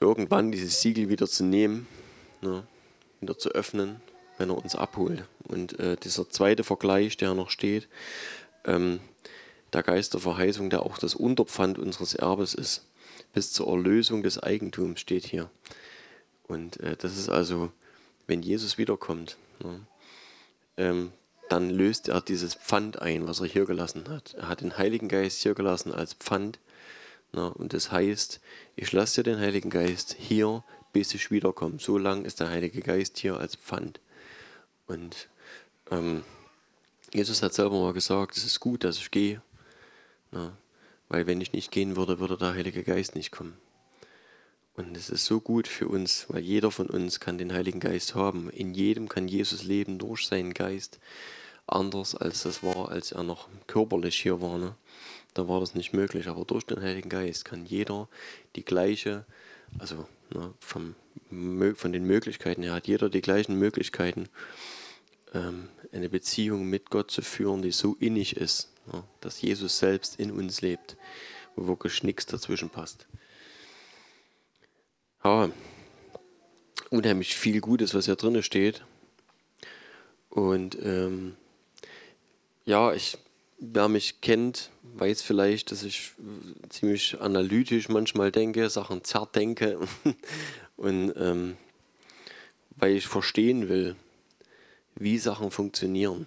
Irgendwann 0.00 0.52
dieses 0.52 0.80
Siegel 0.80 1.08
wieder 1.08 1.26
zu 1.26 1.44
nehmen, 1.44 1.86
ne, 2.40 2.66
wieder 3.20 3.38
zu 3.38 3.50
öffnen, 3.50 4.00
wenn 4.38 4.50
er 4.50 4.58
uns 4.58 4.74
abholt. 4.74 5.24
Und 5.48 5.78
äh, 5.78 5.96
dieser 5.96 6.28
zweite 6.28 6.64
Vergleich, 6.64 7.16
der 7.16 7.34
noch 7.34 7.50
steht, 7.50 7.88
ähm, 8.64 9.00
der 9.72 9.82
Geist 9.82 10.14
der 10.14 10.20
Verheißung, 10.20 10.70
der 10.70 10.82
auch 10.82 10.98
das 10.98 11.14
Unterpfand 11.14 11.78
unseres 11.78 12.14
Erbes 12.14 12.54
ist. 12.54 12.86
Bis 13.32 13.52
zur 13.52 13.68
Erlösung 13.68 14.22
des 14.22 14.40
Eigentums 14.42 15.00
steht 15.00 15.26
hier. 15.26 15.50
Und 16.46 16.78
äh, 16.80 16.96
das 16.96 17.16
ist 17.16 17.28
also, 17.28 17.72
wenn 18.26 18.42
Jesus 18.42 18.78
wiederkommt, 18.78 19.36
ne, 19.62 19.80
ähm, 20.76 21.12
dann 21.54 21.70
löst 21.70 22.08
er 22.08 22.20
dieses 22.20 22.56
Pfand 22.56 23.00
ein, 23.00 23.28
was 23.28 23.38
er 23.38 23.46
hier 23.46 23.64
gelassen 23.64 24.08
hat. 24.08 24.34
Er 24.34 24.48
hat 24.48 24.60
den 24.60 24.76
Heiligen 24.76 25.06
Geist 25.06 25.40
hier 25.40 25.54
gelassen 25.54 25.92
als 25.92 26.14
Pfand. 26.14 26.58
Ne, 27.32 27.48
und 27.54 27.72
das 27.72 27.92
heißt, 27.92 28.40
ich 28.74 28.90
lasse 28.90 29.22
dir 29.22 29.30
den 29.30 29.40
Heiligen 29.40 29.70
Geist 29.70 30.16
hier, 30.18 30.64
bis 30.92 31.14
ich 31.14 31.30
wiederkomme. 31.30 31.78
So 31.78 31.96
lange 31.96 32.26
ist 32.26 32.40
der 32.40 32.48
Heilige 32.48 32.80
Geist 32.80 33.18
hier 33.18 33.38
als 33.38 33.54
Pfand. 33.54 34.00
Und 34.88 35.28
ähm, 35.92 36.24
Jesus 37.12 37.40
hat 37.40 37.54
selber 37.54 37.80
mal 37.80 37.92
gesagt, 37.92 38.36
es 38.36 38.44
ist 38.44 38.58
gut, 38.58 38.82
dass 38.82 38.98
ich 38.98 39.12
gehe. 39.12 39.40
Ne, 40.32 40.56
weil 41.08 41.28
wenn 41.28 41.40
ich 41.40 41.52
nicht 41.52 41.70
gehen 41.70 41.94
würde, 41.94 42.18
würde 42.18 42.36
der 42.36 42.54
Heilige 42.54 42.82
Geist 42.82 43.14
nicht 43.14 43.30
kommen. 43.30 43.56
Und 44.74 44.96
es 44.96 45.08
ist 45.08 45.24
so 45.24 45.40
gut 45.40 45.68
für 45.68 45.86
uns, 45.86 46.26
weil 46.30 46.42
jeder 46.42 46.72
von 46.72 46.88
uns 46.88 47.20
kann 47.20 47.38
den 47.38 47.52
Heiligen 47.52 47.78
Geist 47.78 48.16
haben. 48.16 48.50
In 48.50 48.74
jedem 48.74 49.08
kann 49.08 49.28
Jesus 49.28 49.62
leben 49.62 50.00
durch 50.00 50.26
seinen 50.26 50.52
Geist. 50.52 50.98
Anders 51.66 52.14
als 52.14 52.42
das 52.42 52.62
war, 52.62 52.90
als 52.90 53.12
er 53.12 53.22
noch 53.22 53.48
körperlich 53.66 54.20
hier 54.20 54.40
war. 54.40 54.58
Ne? 54.58 54.74
Da 55.32 55.48
war 55.48 55.60
das 55.60 55.74
nicht 55.74 55.92
möglich. 55.92 56.28
Aber 56.28 56.44
durch 56.44 56.64
den 56.64 56.80
Heiligen 56.80 57.08
Geist 57.08 57.44
kann 57.44 57.64
jeder 57.64 58.08
die 58.56 58.64
gleiche, 58.64 59.24
also 59.78 60.06
ne, 60.30 60.52
vom, 60.60 60.94
von 61.74 61.92
den 61.92 62.04
Möglichkeiten 62.04 62.62
her 62.62 62.74
hat 62.74 62.86
jeder 62.86 63.08
die 63.08 63.22
gleichen 63.22 63.58
Möglichkeiten, 63.58 64.28
ähm, 65.32 65.68
eine 65.92 66.08
Beziehung 66.08 66.68
mit 66.68 66.90
Gott 66.90 67.10
zu 67.10 67.22
führen, 67.22 67.62
die 67.62 67.72
so 67.72 67.96
innig 67.98 68.36
ist, 68.36 68.70
ne, 68.92 69.02
dass 69.20 69.40
Jesus 69.40 69.78
selbst 69.78 70.20
in 70.20 70.30
uns 70.30 70.60
lebt, 70.60 70.96
wo 71.56 71.66
wirklich 71.66 72.02
nichts 72.02 72.26
dazwischen 72.26 72.68
passt 72.70 73.06
ja, 75.24 75.50
unheimlich 76.90 77.34
viel 77.34 77.60
Gutes, 77.60 77.94
was 77.94 78.04
hier 78.04 78.16
drin 78.16 78.42
steht. 78.42 78.84
Und 80.28 80.76
ähm, 80.82 81.36
ja, 82.64 82.92
ich, 82.92 83.18
wer 83.58 83.88
mich 83.88 84.20
kennt, 84.20 84.70
weiß 84.94 85.22
vielleicht, 85.22 85.70
dass 85.70 85.82
ich 85.82 86.12
ziemlich 86.68 87.20
analytisch 87.20 87.88
manchmal 87.88 88.32
denke, 88.32 88.70
Sachen 88.70 89.04
zerdenke. 89.04 89.78
Und 90.76 91.12
ähm, 91.16 91.56
weil 92.76 92.96
ich 92.96 93.06
verstehen 93.06 93.68
will, 93.68 93.96
wie 94.96 95.18
Sachen 95.18 95.50
funktionieren. 95.50 96.26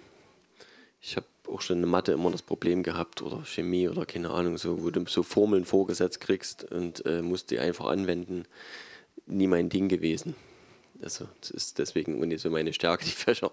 Ich 1.01 1.15
habe 1.15 1.25
auch 1.47 1.61
schon 1.61 1.81
in 1.81 1.89
Mathe 1.89 2.11
immer 2.11 2.31
das 2.31 2.41
Problem 2.41 2.83
gehabt 2.83 3.21
oder 3.21 3.43
Chemie 3.45 3.87
oder 3.87 4.05
keine 4.05 4.31
Ahnung, 4.31 4.57
so, 4.57 4.83
wo 4.83 4.89
du 4.89 5.05
so 5.07 5.23
Formeln 5.23 5.65
vorgesetzt 5.65 6.19
kriegst 6.19 6.69
und 6.71 7.05
äh, 7.05 7.21
musst 7.21 7.51
die 7.51 7.59
einfach 7.59 7.85
anwenden 7.85 8.45
nie 9.25 9.47
mein 9.47 9.69
Ding 9.69 9.87
gewesen. 9.89 10.35
Also 11.01 11.27
das 11.41 11.51
ist 11.51 11.79
deswegen 11.79 12.19
nicht 12.19 12.41
so 12.41 12.49
meine 12.49 12.73
Stärke, 12.73 13.05
die 13.05 13.11
Fächer. 13.11 13.51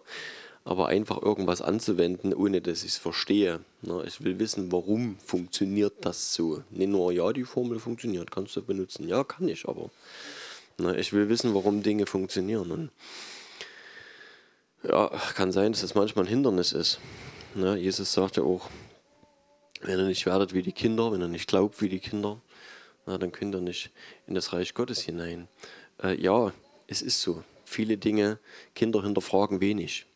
Aber 0.65 0.89
einfach 0.89 1.21
irgendwas 1.21 1.61
anzuwenden, 1.61 2.33
ohne 2.33 2.63
dass 2.63 2.85
ich 2.85 2.93
es 2.93 2.97
verstehe. 2.97 3.61
Ich 4.07 4.25
will 4.25 4.39
wissen, 4.39 4.73
warum 4.73 5.19
funktioniert 5.19 5.93
das 6.01 6.33
so. 6.33 6.63
Nicht 6.71 6.89
nur, 6.89 7.13
ja, 7.13 7.33
die 7.35 7.45
Formel 7.45 7.79
funktioniert, 7.79 8.31
kannst 8.31 8.57
du 8.57 8.63
benutzen. 8.63 9.07
Ja, 9.07 9.25
kann 9.25 9.47
ich, 9.47 9.69
aber 9.69 9.91
ich 10.97 11.13
will 11.13 11.29
wissen, 11.29 11.55
warum 11.55 11.83
Dinge 11.83 12.07
funktionieren. 12.07 12.71
Und 12.71 12.91
ja, 14.83 15.09
kann 15.35 15.53
sein, 15.53 15.73
dass 15.73 15.83
das 15.83 15.95
manchmal 15.95 16.25
ein 16.25 16.29
Hindernis 16.29 16.73
ist. 16.73 16.99
Jesus 17.55 18.13
sagt 18.13 18.39
ja 18.39 18.43
auch, 18.43 18.71
wenn 19.83 19.99
ihr 19.99 20.07
nicht 20.07 20.25
werdet 20.25 20.55
wie 20.55 20.63
die 20.63 20.73
Kinder, 20.73 21.13
wenn 21.13 21.21
ihr 21.21 21.29
nicht 21.29 21.47
glaubt 21.47 21.83
wie 21.83 21.91
die 21.91 22.01
Kinder, 22.01 22.41
na, 23.07 23.19
dann 23.19 23.33
könnt 23.33 23.55
ihr 23.55 23.61
nicht 23.61 23.91
in 24.27 24.35
das 24.35 24.55
Reich 24.55 24.73
Gottes 24.73 25.03
hinein. 25.03 25.47
Äh, 26.03 26.19
ja, 26.19 26.53
es 26.87 27.03
ist 27.03 27.21
so. 27.21 27.45
Viele 27.67 27.99
Dinge, 27.99 28.39
Kinder 28.75 29.03
hinterfragen 29.03 29.61
wenig. 29.61 30.07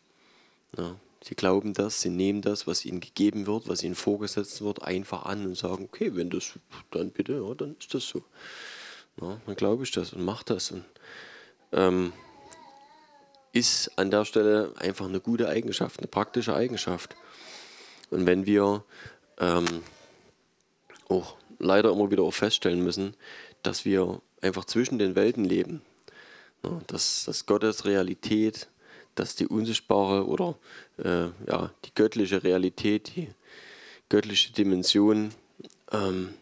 Ja, 0.77 0.97
sie 1.23 1.35
glauben 1.35 1.73
das, 1.73 2.01
sie 2.01 2.11
nehmen 2.11 2.43
das, 2.43 2.67
was 2.67 2.85
ihnen 2.85 3.01
gegeben 3.01 3.47
wird, 3.47 3.69
was 3.69 3.83
ihnen 3.83 3.95
vorgesetzt 3.95 4.63
wird, 4.63 4.83
einfach 4.83 5.25
an 5.25 5.47
und 5.47 5.57
sagen, 5.57 5.85
okay, 5.85 6.15
wenn 6.15 6.31
das, 6.31 6.59
dann 6.91 7.11
bitte, 7.11 7.35
ja, 7.35 7.55
dann 7.55 7.77
ist 7.79 7.95
das 7.95 8.07
so. 8.07 8.23
Ja, 9.21 9.41
dann 9.47 9.57
glaube 9.57 9.85
ich 9.85 9.91
das 9.91 10.13
und 10.13 10.25
mache 10.25 10.45
das. 10.47 10.71
Und, 10.71 10.85
ähm, 11.73 12.13
ist 13.53 13.91
an 13.97 14.11
der 14.11 14.25
Stelle 14.25 14.73
einfach 14.77 15.07
eine 15.07 15.21
gute 15.21 15.49
Eigenschaft, 15.49 15.99
eine 15.99 16.07
praktische 16.09 16.55
Eigenschaft. 16.55 17.17
Und 18.11 18.27
wenn 18.27 18.47
wir 18.47 18.85
ähm, 19.39 19.83
auch 21.09 21.37
leider 21.59 21.91
immer 21.91 22.11
wieder 22.11 22.23
auch 22.23 22.35
feststellen 22.35 22.83
müssen, 22.83 23.15
dass 23.63 23.85
wir 23.85 24.21
einfach 24.41 24.65
zwischen 24.65 24.99
den 24.99 25.15
Welten 25.15 25.45
leben. 25.45 25.83
Ja, 26.65 26.81
dass, 26.87 27.25
dass 27.25 27.47
Gottes 27.47 27.85
Realität, 27.85 28.69
dass 29.19 29.35
die 29.35 29.47
unsichtbare 29.47 30.27
oder 30.27 30.57
äh, 30.99 31.29
ja, 31.47 31.73
die 31.85 31.95
göttliche 31.95 32.43
Realität, 32.43 33.17
die 33.17 33.29
göttliche 34.09 34.53
Dimension 34.53 35.31
ähm, 35.93 36.35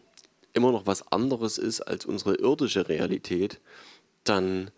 immer 0.53 0.71
noch 0.71 0.85
was 0.85 1.11
anderes 1.11 1.57
ist 1.57 1.81
als 1.81 2.05
unsere 2.05 2.35
irdische 2.35 2.87
Realität, 2.89 3.59
dann 4.23 4.71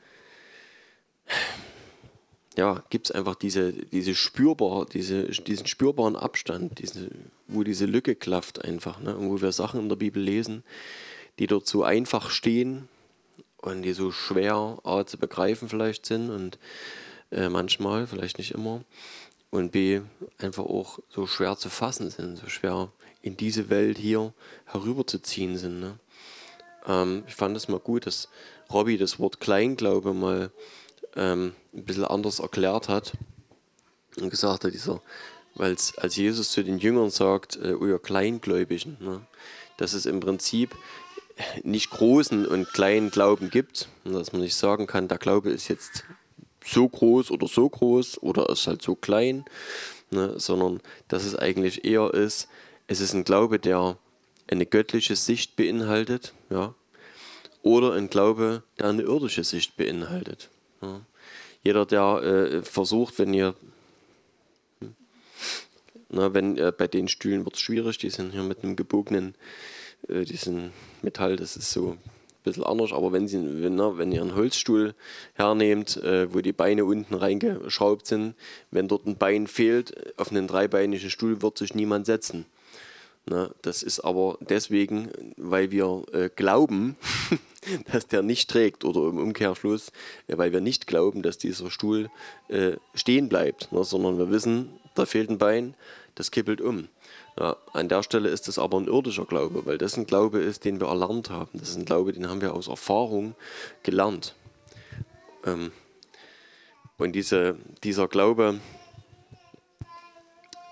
ja, 2.58 2.84
gibt 2.90 3.10
es 3.10 3.16
einfach 3.16 3.36
diese, 3.36 3.72
diese 3.72 4.16
spürbar, 4.16 4.86
diese, 4.86 5.24
diesen 5.28 5.68
spürbaren 5.68 6.16
Abstand, 6.16 6.80
diese, 6.80 7.10
wo 7.48 7.64
diese 7.64 7.86
Lücke 7.86 8.16
klafft 8.16 8.64
einfach, 8.64 9.00
ne? 9.00 9.16
und 9.16 9.30
wo 9.30 9.42
wir 9.42 9.52
Sachen 9.52 9.80
in 9.80 9.90
der 9.90 9.96
Bibel 9.96 10.22
lesen, 10.22 10.64
die 11.40 11.48
dort 11.48 11.68
so 11.68 11.84
einfach 11.84 12.30
stehen 12.30 12.90
und 13.58 13.84
die 13.84 13.94
so 13.94 14.12
schwer 14.12 14.80
A 14.84 15.06
zu 15.06 15.18
begreifen 15.18 15.70
vielleicht 15.70 16.06
sind 16.06 16.30
und 16.30 16.60
äh, 17.32 17.50
manchmal, 17.50 18.08
vielleicht 18.08 18.38
nicht 18.38 18.52
immer, 18.52 18.84
und 19.52 19.72
B 19.72 20.02
einfach 20.38 20.64
auch 20.64 21.00
so 21.10 21.26
schwer 21.26 21.58
zu 21.58 21.70
fassen 21.70 22.10
sind, 22.10 22.38
so 22.38 22.48
schwer 22.50 22.92
in 23.22 23.36
diese 23.36 23.70
Welt 23.70 23.98
hier 23.98 24.34
herüberzuziehen 24.66 25.58
sind. 25.58 25.80
Ne? 25.80 26.00
Ähm, 26.88 27.24
ich 27.28 27.36
fand 27.36 27.58
es 27.58 27.68
mal 27.68 27.80
gut, 27.80 28.06
dass 28.06 28.30
Robby 28.72 28.98
das 28.98 29.20
Wort 29.20 29.40
Kleinglaube 29.40 30.14
mal 30.14 30.52
ähm, 31.16 31.54
ein 31.74 31.84
bisschen 31.84 32.06
anders 32.06 32.40
erklärt 32.40 32.88
hat 32.90 33.14
und 34.18 34.30
gesagt 34.30 34.64
hat, 34.64 34.74
dieser, 34.74 35.02
weil 35.56 35.76
als 35.98 36.16
Jesus 36.16 36.52
zu 36.52 36.64
den 36.64 36.78
Jüngern 36.78 37.10
sagt, 37.10 37.58
äh, 37.58 37.74
ihr 37.74 38.00
Kleingläubigen, 38.00 38.98
ne, 39.00 39.22
dass 39.78 39.94
es 39.94 40.06
im 40.06 40.20
Prinzip 40.20 40.76
nicht 41.64 41.90
großen 41.90 42.46
und 42.46 42.72
kleinen 42.74 43.12
Glauben 43.12 43.50
gibt, 43.50 43.88
dass 44.04 44.34
man 44.34 44.42
nicht 44.42 44.56
sagen 44.56 44.88
kann, 44.88 45.08
der 45.08 45.18
Glaube 45.18 45.50
ist 45.50 45.70
jetzt 45.70 46.04
so 46.70 46.88
groß 46.88 47.32
oder 47.32 47.48
so 47.48 47.70
groß 47.70 48.22
oder 48.22 48.50
ist 48.50 48.68
halt 48.68 48.82
so 48.82 48.96
klein, 48.96 49.46
ne, 50.12 50.40
sondern 50.40 50.82
dass 51.08 51.26
es 51.26 51.36
eigentlich 51.36 51.86
eher 51.86 52.14
ist, 52.14 52.48
es 52.88 53.02
ist 53.02 53.14
ein 53.14 53.24
Glaube, 53.24 53.60
der 53.60 53.98
eine 54.48 54.66
göttliche 54.66 55.16
Sicht 55.16 55.56
beinhaltet, 55.56 56.34
ja, 56.50 56.74
oder 57.62 57.94
ein 57.94 58.10
Glaube, 58.10 58.64
der 58.80 58.88
eine 58.88 59.04
irdische 59.04 59.44
Sicht 59.44 59.78
beinhaltet. 59.78 60.50
Ja. 60.82 61.02
Jeder, 61.64 61.86
der 61.86 62.24
äh, 62.24 62.62
versucht, 62.64 63.20
wenn 63.20 63.34
ihr, 63.34 63.54
hm, 64.80 64.96
na, 66.10 66.34
wenn 66.34 66.58
äh, 66.58 66.72
bei 66.76 66.88
den 66.88 67.08
Stühlen 67.08 67.46
wird 67.46 67.56
es 67.56 67.62
schwierig, 67.62 67.98
die 67.98 68.10
sind 68.10 68.32
hier 68.32 68.44
mit 68.44 68.64
einem 68.64 68.76
gebogenen, 68.76 69.36
äh, 70.08 70.24
diesen 70.24 70.72
Metall, 71.02 71.36
das 71.36 71.58
ist 71.58 71.72
so 71.72 71.98
bisschen 72.44 72.64
anders, 72.64 72.94
aber 72.94 73.12
wenn, 73.12 73.28
sie, 73.28 73.62
wenn, 73.62 73.76
na, 73.76 73.98
wenn 73.98 74.12
ihr 74.12 74.22
einen 74.22 74.36
Holzstuhl 74.36 74.94
hernehmt, 75.34 75.98
äh, 75.98 76.34
wo 76.34 76.42
die 76.42 76.54
Beine 76.54 76.86
unten 76.86 77.14
reingeschraubt 77.14 78.08
sind, 78.08 78.36
wenn 78.72 78.88
dort 78.88 79.06
ein 79.06 79.18
Bein 79.18 79.48
fehlt, 79.48 80.20
auf 80.20 80.32
einen 80.32 80.48
dreibeinigen 80.48 81.10
Stuhl 81.10 81.42
wird 81.42 81.58
sich 81.58 81.74
niemand 81.74 82.06
setzen. 82.06 82.46
Ne, 83.30 83.54
das 83.62 83.84
ist 83.84 84.00
aber 84.00 84.38
deswegen, 84.42 85.12
weil 85.38 85.70
wir 85.70 86.04
äh, 86.14 86.30
glauben, 86.36 86.96
dass 87.92 88.08
der 88.08 88.24
nicht 88.24 88.50
trägt 88.50 88.86
oder 88.86 89.08
im 89.08 89.20
Umkehrschluss, 89.20 89.92
äh, 90.28 90.38
weil 90.38 90.52
wir 90.52 90.62
nicht 90.62 90.88
glauben, 90.88 91.22
dass 91.22 91.38
dieser 91.38 91.70
Stuhl 91.70 92.10
äh, 92.48 92.78
stehen 92.96 93.30
bleibt, 93.30 93.72
ne, 93.72 93.84
sondern 93.84 94.18
wir 94.18 94.32
wissen, 94.32 94.70
da 94.96 95.06
fehlt 95.06 95.30
ein 95.30 95.38
Bein, 95.38 95.76
das 96.16 96.32
kippelt 96.32 96.60
um. 96.60 96.88
Ja, 97.40 97.56
an 97.72 97.88
der 97.88 98.04
Stelle 98.04 98.28
ist 98.28 98.50
das 98.50 98.60
aber 98.60 98.78
ein 98.78 98.88
irdischer 98.88 99.24
Glaube, 99.24 99.66
weil 99.66 99.78
das 99.78 99.96
ein 99.96 100.06
Glaube 100.06 100.40
ist, 100.40 100.66
den 100.66 100.82
wir 100.82 100.88
erlernt 100.88 101.30
haben. 101.30 101.50
Das 101.54 101.70
ist 101.70 101.78
ein 101.78 101.86
Glaube, 101.86 102.12
den 102.12 102.30
haben 102.30 102.42
wir 102.42 102.54
aus 102.54 102.68
Erfahrung 102.68 103.34
gelernt. 103.82 104.36
Ähm, 105.46 105.72
und 106.98 107.14
diese, 107.14 107.56
dieser 107.82 108.10
Glaube, 108.10 108.60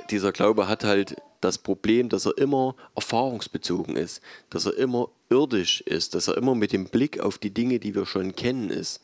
dieser 0.09 0.33
Glaube 0.33 0.67
hat 0.67 0.83
halt 0.83 1.15
das 1.39 1.57
Problem, 1.57 2.09
dass 2.09 2.25
er 2.25 2.37
immer 2.37 2.75
erfahrungsbezogen 2.95 3.95
ist, 3.95 4.21
dass 4.49 4.65
er 4.65 4.75
immer 4.75 5.09
irdisch 5.29 5.79
ist, 5.81 6.15
dass 6.15 6.27
er 6.27 6.35
immer 6.35 6.53
mit 6.53 6.73
dem 6.73 6.89
Blick 6.89 7.21
auf 7.21 7.37
die 7.37 7.53
Dinge, 7.53 7.79
die 7.79 7.95
wir 7.95 8.05
schon 8.05 8.35
kennen, 8.35 8.71
ist. 8.71 9.01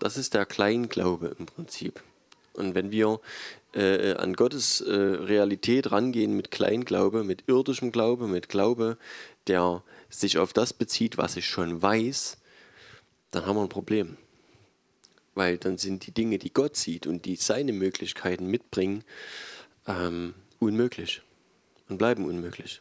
Das 0.00 0.18
ist 0.18 0.34
der 0.34 0.44
Kleinglaube 0.44 1.34
im 1.38 1.46
Prinzip. 1.46 2.02
Und 2.52 2.74
wenn 2.74 2.90
wir 2.90 3.20
äh, 3.74 4.14
an 4.14 4.34
Gottes 4.34 4.80
äh, 4.80 4.92
Realität 4.92 5.92
rangehen 5.92 6.36
mit 6.36 6.50
Kleinglaube, 6.50 7.24
mit 7.24 7.44
irdischem 7.46 7.92
Glaube, 7.92 8.26
mit 8.28 8.48
Glaube, 8.48 8.96
der 9.46 9.82
sich 10.08 10.38
auf 10.38 10.52
das 10.52 10.72
bezieht, 10.72 11.18
was 11.18 11.36
ich 11.36 11.46
schon 11.46 11.82
weiß, 11.82 12.38
dann 13.30 13.46
haben 13.46 13.56
wir 13.56 13.62
ein 13.62 13.68
Problem. 13.68 14.16
Weil 15.34 15.58
dann 15.58 15.78
sind 15.78 16.06
die 16.06 16.12
Dinge, 16.12 16.38
die 16.38 16.52
Gott 16.52 16.76
sieht 16.76 17.06
und 17.06 17.24
die 17.24 17.36
seine 17.36 17.72
Möglichkeiten 17.72 18.46
mitbringen, 18.46 19.02
ähm, 19.86 20.34
unmöglich 20.60 21.22
und 21.88 21.98
bleiben 21.98 22.24
unmöglich. 22.24 22.80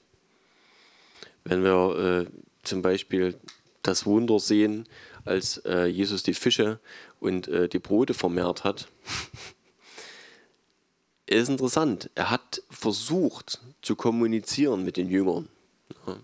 Wenn 1.44 1.64
wir 1.64 2.28
äh, 2.28 2.32
zum 2.62 2.82
Beispiel 2.82 3.36
das 3.82 4.06
Wunder 4.06 4.40
sehen, 4.40 4.88
als 5.26 5.58
äh, 5.66 5.86
Jesus 5.86 6.24
die 6.24 6.34
Fische 6.34 6.80
und 7.20 7.48
äh, 7.48 7.68
die 7.68 7.80
Brote 7.80 8.14
vermehrt 8.14 8.64
hat, 8.64 8.88
ist 11.42 11.50
interessant. 11.50 12.10
Er 12.16 12.30
hat 12.30 12.62
versucht 12.70 13.60
zu 13.82 13.96
kommunizieren 13.96 14.84
mit 14.84 14.98
den 14.98 15.10
Jüngern 15.10 15.50
ja, 16.06 16.18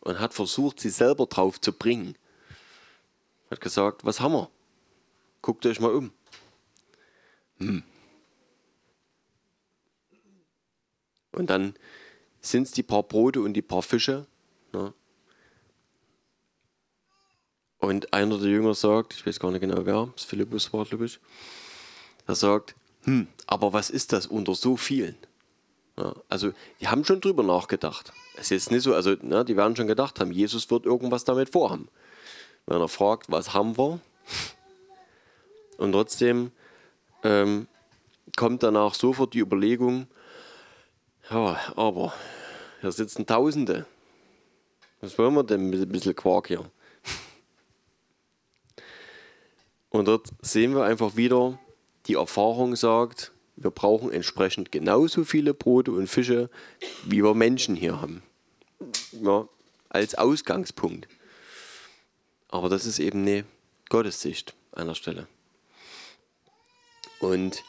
und 0.00 0.20
hat 0.20 0.34
versucht, 0.34 0.80
sie 0.80 0.90
selber 0.90 1.26
drauf 1.26 1.60
zu 1.60 1.72
bringen. 1.72 2.16
Hat 3.50 3.60
gesagt, 3.60 4.04
was 4.04 4.20
haben 4.20 4.32
wir? 4.32 4.50
Guckt 5.40 5.64
euch 5.66 5.80
mal 5.80 5.94
um. 5.94 6.12
Hm. 7.58 7.82
Und 11.32 11.50
dann 11.50 11.74
sind 12.40 12.64
es 12.64 12.72
die 12.72 12.82
paar 12.82 13.02
Brote 13.02 13.40
und 13.40 13.54
die 13.54 13.62
paar 13.62 13.82
Fische. 13.82 14.26
Ne? 14.72 14.92
Und 17.78 18.12
einer 18.12 18.38
der 18.38 18.50
Jünger 18.50 18.74
sagt, 18.74 19.14
ich 19.14 19.26
weiß 19.26 19.38
gar 19.38 19.50
nicht 19.50 19.60
genau 19.60 19.86
wer, 19.86 20.12
das 20.14 20.24
Philippus 20.24 20.72
war, 20.72 20.84
glaube 20.84 21.06
ich, 21.06 21.20
er 22.26 22.34
sagt, 22.34 22.74
hm, 23.08 23.26
aber 23.46 23.72
was 23.72 23.88
ist 23.88 24.12
das 24.12 24.26
unter 24.26 24.54
so 24.54 24.76
vielen? 24.76 25.16
Ja, 25.96 26.14
also, 26.28 26.52
die 26.78 26.88
haben 26.88 27.06
schon 27.06 27.22
drüber 27.22 27.42
nachgedacht. 27.42 28.12
Es 28.34 28.42
ist 28.42 28.50
jetzt 28.50 28.70
nicht 28.70 28.82
so, 28.82 28.94
also, 28.94 29.16
na, 29.22 29.44
die 29.44 29.56
werden 29.56 29.74
schon 29.76 29.86
gedacht 29.86 30.20
haben, 30.20 30.30
Jesus 30.30 30.70
wird 30.70 30.84
irgendwas 30.84 31.24
damit 31.24 31.48
vorhaben. 31.48 31.88
Wenn 32.66 32.82
er 32.82 32.88
fragt, 32.88 33.30
was 33.30 33.54
haben 33.54 33.78
wir? 33.78 33.98
Und 35.78 35.92
trotzdem 35.92 36.52
ähm, 37.24 37.66
kommt 38.36 38.62
danach 38.62 38.92
sofort 38.92 39.32
die 39.32 39.38
Überlegung, 39.38 40.06
ja, 41.30 41.58
aber 41.76 42.12
hier 42.82 42.92
sitzen 42.92 43.24
Tausende. 43.24 43.86
Was 45.00 45.16
wollen 45.16 45.32
wir 45.32 45.44
denn 45.44 45.70
mit 45.70 45.80
ein 45.80 45.88
bisschen 45.88 46.14
Quark 46.14 46.48
hier? 46.48 46.70
Und 49.88 50.08
dort 50.08 50.28
sehen 50.42 50.74
wir 50.74 50.84
einfach 50.84 51.16
wieder, 51.16 51.58
die 52.08 52.14
Erfahrung 52.14 52.74
sagt, 52.74 53.32
wir 53.56 53.70
brauchen 53.70 54.10
entsprechend 54.10 54.72
genauso 54.72 55.24
viele 55.24 55.52
Brote 55.52 55.92
und 55.92 56.08
Fische, 56.08 56.48
wie 57.04 57.22
wir 57.22 57.34
Menschen 57.34 57.76
hier 57.76 58.00
haben. 58.00 58.22
Ja, 59.12 59.48
als 59.88 60.14
Ausgangspunkt. 60.14 61.08
Aber 62.48 62.68
das 62.68 62.86
ist 62.86 62.98
eben 62.98 63.22
eine 63.22 63.44
Gottessicht 63.90 64.54
an 64.72 64.88
der 64.88 64.94
Stelle. 64.94 65.26
Und 67.20 67.62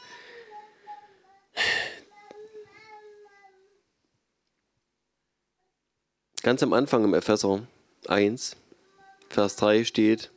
ganz 6.42 6.62
am 6.62 6.72
Anfang 6.72 7.04
im 7.04 7.14
Epheser 7.14 7.66
1, 8.06 8.56
Vers 9.28 9.56
3 9.56 9.84
steht, 9.84 10.30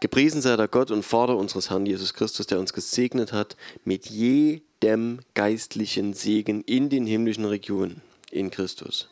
Gepriesen 0.00 0.40
sei 0.40 0.56
der 0.56 0.68
Gott 0.68 0.92
und 0.92 1.02
Vater 1.02 1.36
unseres 1.36 1.70
Herrn 1.70 1.84
Jesus 1.84 2.14
Christus, 2.14 2.46
der 2.46 2.60
uns 2.60 2.72
gesegnet 2.72 3.32
hat 3.32 3.56
mit 3.84 4.06
jedem 4.06 5.20
geistlichen 5.34 6.14
Segen 6.14 6.62
in 6.62 6.88
den 6.88 7.04
himmlischen 7.04 7.44
Regionen 7.44 8.00
in 8.30 8.50
Christus. 8.50 9.08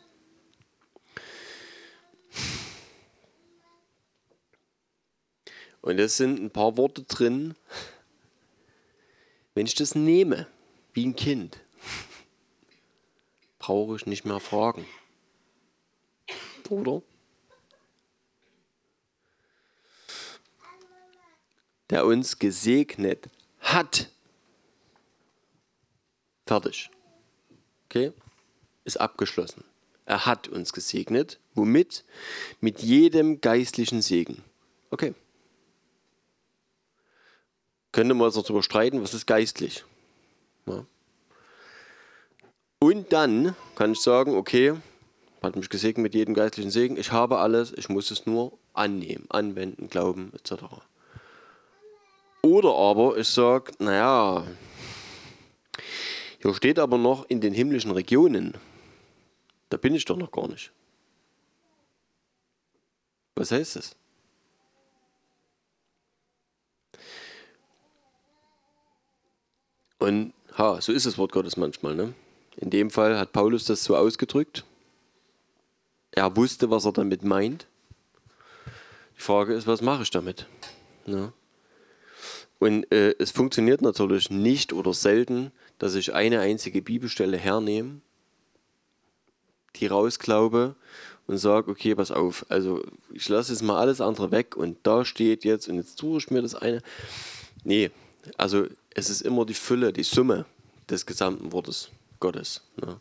Und 5.81 5.99
es 5.99 6.17
sind 6.17 6.39
ein 6.39 6.51
paar 6.51 6.77
Worte 6.77 7.03
drin. 7.03 7.55
Wenn 9.55 9.65
ich 9.65 9.75
das 9.75 9.93
nehme, 9.95 10.47
wie 10.93 11.05
ein 11.05 11.15
Kind, 11.15 11.59
brauche 13.59 13.97
ich 13.97 14.05
nicht 14.05 14.25
mehr 14.25 14.39
fragen. 14.39 14.85
Oder? 16.69 17.01
Der 21.89 22.05
uns 22.05 22.39
gesegnet 22.39 23.27
hat. 23.59 24.09
Fertig. 26.45 26.89
Okay? 27.85 28.11
Ist 28.83 28.99
abgeschlossen. 28.99 29.63
Er 30.05 30.25
hat 30.25 30.47
uns 30.47 30.71
gesegnet. 30.71 31.39
Womit? 31.53 32.05
Mit 32.61 32.81
jedem 32.81 33.41
geistlichen 33.41 34.01
Segen. 34.01 34.43
Okay. 34.89 35.13
Könnte 37.91 38.13
man 38.13 38.27
uns 38.27 38.35
darüber 38.35 38.63
streiten, 38.63 39.01
was 39.01 39.13
ist 39.13 39.25
geistlich? 39.25 39.83
Ja. 40.65 40.85
Und 42.79 43.11
dann 43.11 43.55
kann 43.75 43.93
ich 43.93 43.99
sagen, 43.99 44.35
okay, 44.35 44.75
hat 45.41 45.55
mich 45.55 45.69
gesegnet 45.69 46.03
mit 46.03 46.13
jedem 46.13 46.33
geistlichen 46.33 46.71
Segen. 46.71 46.97
Ich 46.97 47.11
habe 47.11 47.39
alles, 47.39 47.73
ich 47.73 47.89
muss 47.89 48.11
es 48.11 48.25
nur 48.25 48.57
annehmen, 48.73 49.25
anwenden, 49.29 49.89
glauben 49.89 50.31
etc. 50.33 50.63
Oder 52.47 52.73
aber 52.73 53.17
ich 53.17 53.27
sage, 53.27 53.73
naja, 53.77 54.47
hier 56.41 56.53
steht 56.53 56.79
aber 56.79 56.97
noch 56.97 57.25
in 57.27 57.41
den 57.41 57.53
himmlischen 57.53 57.91
Regionen. 57.91 58.53
Da 59.67 59.75
bin 59.75 59.93
ich 59.93 60.05
doch 60.05 60.15
noch 60.15 60.31
gar 60.31 60.47
nicht. 60.47 60.71
Was 63.35 63.51
heißt 63.51 63.75
das? 63.75 63.97
Und 69.99 70.33
ha, 70.57 70.79
so 70.79 70.93
ist 70.93 71.05
das 71.05 71.17
Wort 71.17 71.33
Gottes 71.33 71.57
manchmal. 71.57 71.95
Ne? 71.95 72.13
In 72.55 72.69
dem 72.69 72.91
Fall 72.91 73.17
hat 73.17 73.33
Paulus 73.33 73.65
das 73.65 73.83
so 73.83 73.97
ausgedrückt. 73.97 74.63
Er 76.11 76.37
wusste, 76.37 76.69
was 76.69 76.85
er 76.85 76.93
damit 76.93 77.25
meint. 77.25 77.67
Die 79.17 79.21
Frage 79.21 79.53
ist, 79.53 79.67
was 79.67 79.81
mache 79.81 80.03
ich 80.03 80.11
damit? 80.11 80.47
Ne? 81.05 81.33
Und 82.59 82.91
äh, 82.91 83.13
es 83.19 83.31
funktioniert 83.31 83.81
natürlich 83.81 84.29
nicht 84.29 84.73
oder 84.73 84.93
selten, 84.93 85.51
dass 85.77 85.95
ich 85.95 86.13
eine 86.13 86.39
einzige 86.39 86.81
Bibelstelle 86.81 87.37
hernehme, 87.37 88.01
die 89.75 89.87
rausglaube 89.87 90.75
und 91.27 91.37
sage, 91.37 91.69
okay, 91.69 91.93
pass 91.93 92.11
auf, 92.11 92.45
also 92.49 92.83
ich 93.13 93.27
lasse 93.29 93.51
jetzt 93.51 93.61
mal 93.61 93.77
alles 93.77 94.01
andere 94.01 94.31
weg 94.31 94.55
und 94.55 94.77
da 94.83 95.05
steht 95.05 95.43
jetzt 95.43 95.67
und 95.67 95.75
jetzt 95.75 95.99
tue 95.99 96.17
ich 96.17 96.31
mir 96.31 96.41
das 96.41 96.55
eine. 96.55 96.81
Nee, 97.63 97.91
also 98.37 98.65
es 98.91 99.09
ist 99.09 99.21
immer 99.21 99.45
die 99.45 99.53
Fülle, 99.53 99.93
die 99.93 100.03
Summe 100.03 100.45
des 100.89 101.05
gesamten 101.05 101.51
Wortes 101.51 101.89
Gottes, 102.19 102.61
ne, 102.77 102.99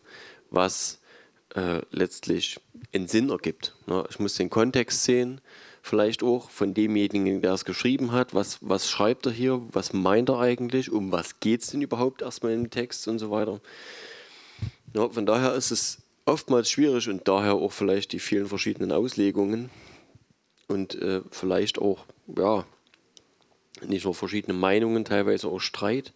was 0.50 0.98
äh, 1.54 1.80
letztlich 1.90 2.60
einen 2.92 3.08
Sinn 3.08 3.30
ergibt. 3.30 3.74
Ne. 3.86 4.04
Ich 4.10 4.18
muss 4.18 4.34
den 4.34 4.50
Kontext 4.50 5.04
sehen, 5.04 5.40
vielleicht 5.86 6.24
auch 6.24 6.50
von 6.50 6.74
demjenigen, 6.74 7.40
der 7.42 7.52
es 7.52 7.64
geschrieben 7.64 8.10
hat, 8.10 8.34
was, 8.34 8.58
was 8.60 8.90
schreibt 8.90 9.26
er 9.26 9.32
hier, 9.32 9.62
was 9.70 9.92
meint 9.92 10.28
er 10.28 10.40
eigentlich, 10.40 10.90
um 10.90 11.12
was 11.12 11.38
geht 11.38 11.62
es 11.62 11.68
denn 11.68 11.80
überhaupt 11.80 12.22
erstmal 12.22 12.52
im 12.52 12.70
Text 12.70 13.06
und 13.06 13.20
so 13.20 13.30
weiter. 13.30 13.60
Ja, 14.94 15.08
von 15.08 15.26
daher 15.26 15.54
ist 15.54 15.70
es 15.70 15.98
oftmals 16.24 16.70
schwierig 16.70 17.08
und 17.08 17.28
daher 17.28 17.54
auch 17.54 17.70
vielleicht 17.70 18.12
die 18.12 18.18
vielen 18.18 18.46
verschiedenen 18.46 18.90
Auslegungen 18.90 19.70
und 20.66 20.96
äh, 20.96 21.20
vielleicht 21.30 21.78
auch, 21.78 22.04
ja, 22.36 22.66
nicht 23.86 24.06
nur 24.06 24.14
verschiedene 24.14 24.58
Meinungen, 24.58 25.04
teilweise 25.04 25.46
auch 25.46 25.60
Streit. 25.60 26.12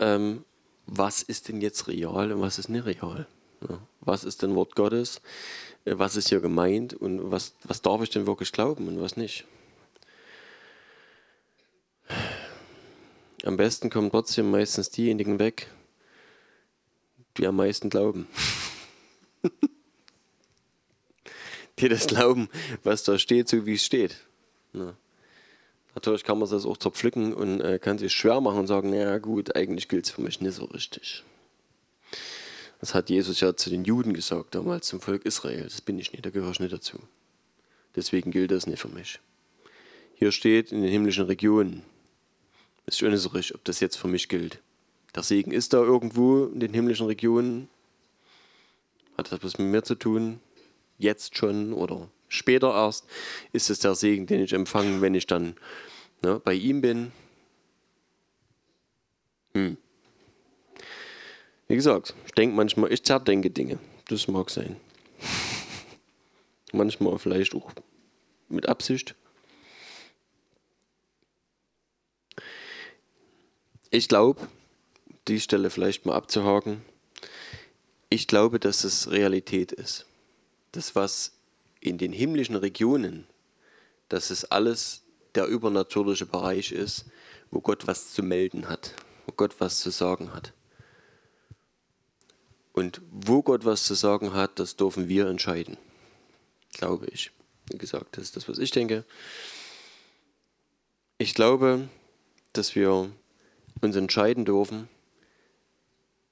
Ähm, 0.00 0.44
was 0.86 1.22
ist 1.22 1.46
denn 1.48 1.60
jetzt 1.60 1.86
real 1.86 2.32
und 2.32 2.40
was 2.40 2.58
ist 2.58 2.68
nicht 2.68 2.86
real? 2.86 3.28
Ja, 3.68 3.78
was 4.04 4.24
ist 4.24 4.42
denn 4.42 4.54
Wort 4.54 4.74
Gottes? 4.74 5.20
Äh, 5.84 5.98
was 5.98 6.16
ist 6.16 6.28
hier 6.28 6.40
gemeint 6.40 6.94
und 6.94 7.30
was, 7.30 7.54
was 7.64 7.82
darf 7.82 8.02
ich 8.02 8.10
denn 8.10 8.26
wirklich 8.26 8.52
glauben 8.52 8.88
und 8.88 9.00
was 9.00 9.16
nicht. 9.16 9.44
Am 13.44 13.56
besten 13.56 13.90
kommen 13.90 14.10
trotzdem 14.10 14.50
meistens 14.50 14.90
diejenigen 14.90 15.38
weg, 15.38 15.68
die 17.36 17.46
am 17.46 17.56
meisten 17.56 17.90
glauben. 17.90 18.26
die 21.78 21.88
das 21.88 22.06
glauben, 22.06 22.48
was 22.82 23.02
da 23.04 23.18
steht, 23.18 23.48
so 23.48 23.66
wie 23.66 23.74
es 23.74 23.84
steht. 23.84 24.16
Ja. 24.72 24.94
Natürlich 25.94 26.24
kann 26.24 26.38
man 26.38 26.48
das 26.48 26.66
auch 26.66 26.76
zerpflücken 26.76 27.32
und 27.34 27.60
äh, 27.60 27.78
kann 27.78 27.98
sich 27.98 28.12
schwer 28.12 28.40
machen 28.40 28.60
und 28.60 28.66
sagen, 28.66 28.90
naja 28.90 29.18
gut, 29.18 29.54
eigentlich 29.54 29.88
gilt 29.88 30.06
es 30.06 30.10
für 30.10 30.22
mich 30.22 30.40
nicht 30.40 30.54
so 30.54 30.64
richtig. 30.64 31.22
Das 32.84 32.94
hat 32.94 33.08
Jesus 33.08 33.40
ja 33.40 33.56
zu 33.56 33.70
den 33.70 33.86
Juden 33.86 34.12
gesagt, 34.12 34.54
damals 34.54 34.88
zum 34.88 35.00
Volk 35.00 35.24
Israel. 35.24 35.62
Das 35.62 35.80
bin 35.80 35.98
ich 35.98 36.12
nicht, 36.12 36.26
da 36.26 36.28
gehöre 36.28 36.50
ich 36.50 36.60
nicht 36.60 36.74
dazu. 36.74 36.98
Deswegen 37.96 38.30
gilt 38.30 38.50
das 38.50 38.66
nicht 38.66 38.78
für 38.78 38.90
mich. 38.90 39.20
Hier 40.16 40.32
steht 40.32 40.70
in 40.70 40.82
den 40.82 40.90
himmlischen 40.90 41.24
Regionen. 41.24 41.82
Ist 42.84 42.98
schon 42.98 43.10
nicht 43.10 43.22
so 43.22 43.30
richtig, 43.30 43.54
ob 43.54 43.64
das 43.64 43.80
jetzt 43.80 43.96
für 43.96 44.08
mich 44.08 44.28
gilt. 44.28 44.60
Der 45.14 45.22
Segen 45.22 45.50
ist 45.50 45.72
da 45.72 45.78
irgendwo 45.78 46.44
in 46.44 46.60
den 46.60 46.74
himmlischen 46.74 47.06
Regionen. 47.06 47.70
Hat 49.16 49.32
das 49.32 49.42
was 49.42 49.56
mit 49.56 49.68
mir 49.68 49.82
zu 49.82 49.94
tun? 49.94 50.40
Jetzt 50.98 51.38
schon 51.38 51.72
oder 51.72 52.10
später 52.28 52.74
erst? 52.74 53.06
Ist 53.54 53.70
es 53.70 53.78
der 53.78 53.94
Segen, 53.94 54.26
den 54.26 54.42
ich 54.42 54.52
empfange, 54.52 55.00
wenn 55.00 55.14
ich 55.14 55.26
dann 55.26 55.56
ne, 56.20 56.38
bei 56.38 56.52
ihm 56.52 56.82
bin? 56.82 57.12
Hm. 59.54 59.78
Wie 61.74 61.78
gesagt, 61.78 62.14
ich 62.24 62.30
denke 62.30 62.54
manchmal, 62.54 62.92
ich 62.92 63.02
zerdenke 63.02 63.50
Dinge. 63.50 63.80
Das 64.06 64.28
mag 64.28 64.48
sein. 64.48 64.76
manchmal 66.72 67.18
vielleicht 67.18 67.52
auch 67.52 67.68
mit 68.48 68.68
Absicht. 68.68 69.16
Ich 73.90 74.06
glaube, 74.06 74.46
die 75.26 75.40
Stelle 75.40 75.68
vielleicht 75.68 76.06
mal 76.06 76.14
abzuhaken, 76.14 76.80
ich 78.08 78.28
glaube, 78.28 78.60
dass 78.60 78.84
es 78.84 79.10
Realität 79.10 79.72
ist. 79.72 80.06
Das, 80.70 80.94
was 80.94 81.32
in 81.80 81.98
den 81.98 82.12
himmlischen 82.12 82.54
Regionen, 82.54 83.26
dass 84.08 84.30
es 84.30 84.44
alles 84.44 85.02
der 85.34 85.46
übernatürliche 85.48 86.26
Bereich 86.26 86.70
ist, 86.70 87.06
wo 87.50 87.60
Gott 87.60 87.88
was 87.88 88.12
zu 88.12 88.22
melden 88.22 88.68
hat, 88.68 88.94
wo 89.26 89.32
Gott 89.32 89.56
was 89.58 89.80
zu 89.80 89.90
sagen 89.90 90.32
hat. 90.32 90.52
Und 92.74 93.00
wo 93.10 93.42
Gott 93.42 93.64
was 93.64 93.84
zu 93.84 93.94
sagen 93.94 94.34
hat, 94.34 94.58
das 94.58 94.74
dürfen 94.76 95.08
wir 95.08 95.28
entscheiden, 95.28 95.78
glaube 96.72 97.06
ich. 97.06 97.30
Wie 97.70 97.78
gesagt, 97.78 98.16
das 98.16 98.24
ist 98.24 98.36
das, 98.36 98.48
was 98.48 98.58
ich 98.58 98.72
denke. 98.72 99.04
Ich 101.16 101.34
glaube, 101.34 101.88
dass 102.52 102.74
wir 102.74 103.10
uns 103.80 103.96
entscheiden 103.96 104.44
dürfen, 104.44 104.88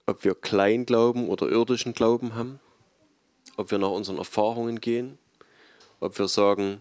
ob 0.07 0.25
wir 0.25 0.35
Kleinglauben 0.35 1.29
oder 1.29 1.49
irdischen 1.49 1.95
Glauben 1.95 2.35
haben, 2.35 2.59
ob 3.57 3.71
wir 3.71 3.79
nach 3.79 3.91
unseren 3.91 4.19
Erfahrungen 4.19 4.81
gehen, 4.81 5.19
ob 6.01 6.19
wir 6.19 6.27
sagen, 6.27 6.81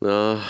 na, 0.00 0.42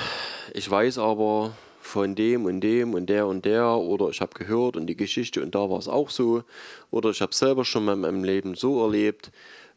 ich 0.52 0.68
weiß 0.68 0.98
aber 0.98 1.56
von 1.86 2.14
dem 2.14 2.44
und 2.44 2.60
dem 2.60 2.94
und 2.94 3.06
der 3.06 3.26
und 3.26 3.44
der 3.44 3.66
oder 3.66 4.10
ich 4.10 4.20
habe 4.20 4.34
gehört 4.34 4.76
und 4.76 4.86
die 4.86 4.96
Geschichte 4.96 5.42
und 5.42 5.54
da 5.54 5.70
war 5.70 5.78
es 5.78 5.88
auch 5.88 6.10
so 6.10 6.42
oder 6.90 7.10
ich 7.10 7.20
habe 7.20 7.34
selber 7.34 7.64
schon 7.64 7.84
mal 7.84 7.94
in 7.94 8.00
meinem 8.00 8.24
Leben 8.24 8.54
so 8.54 8.82
erlebt, 8.84 9.30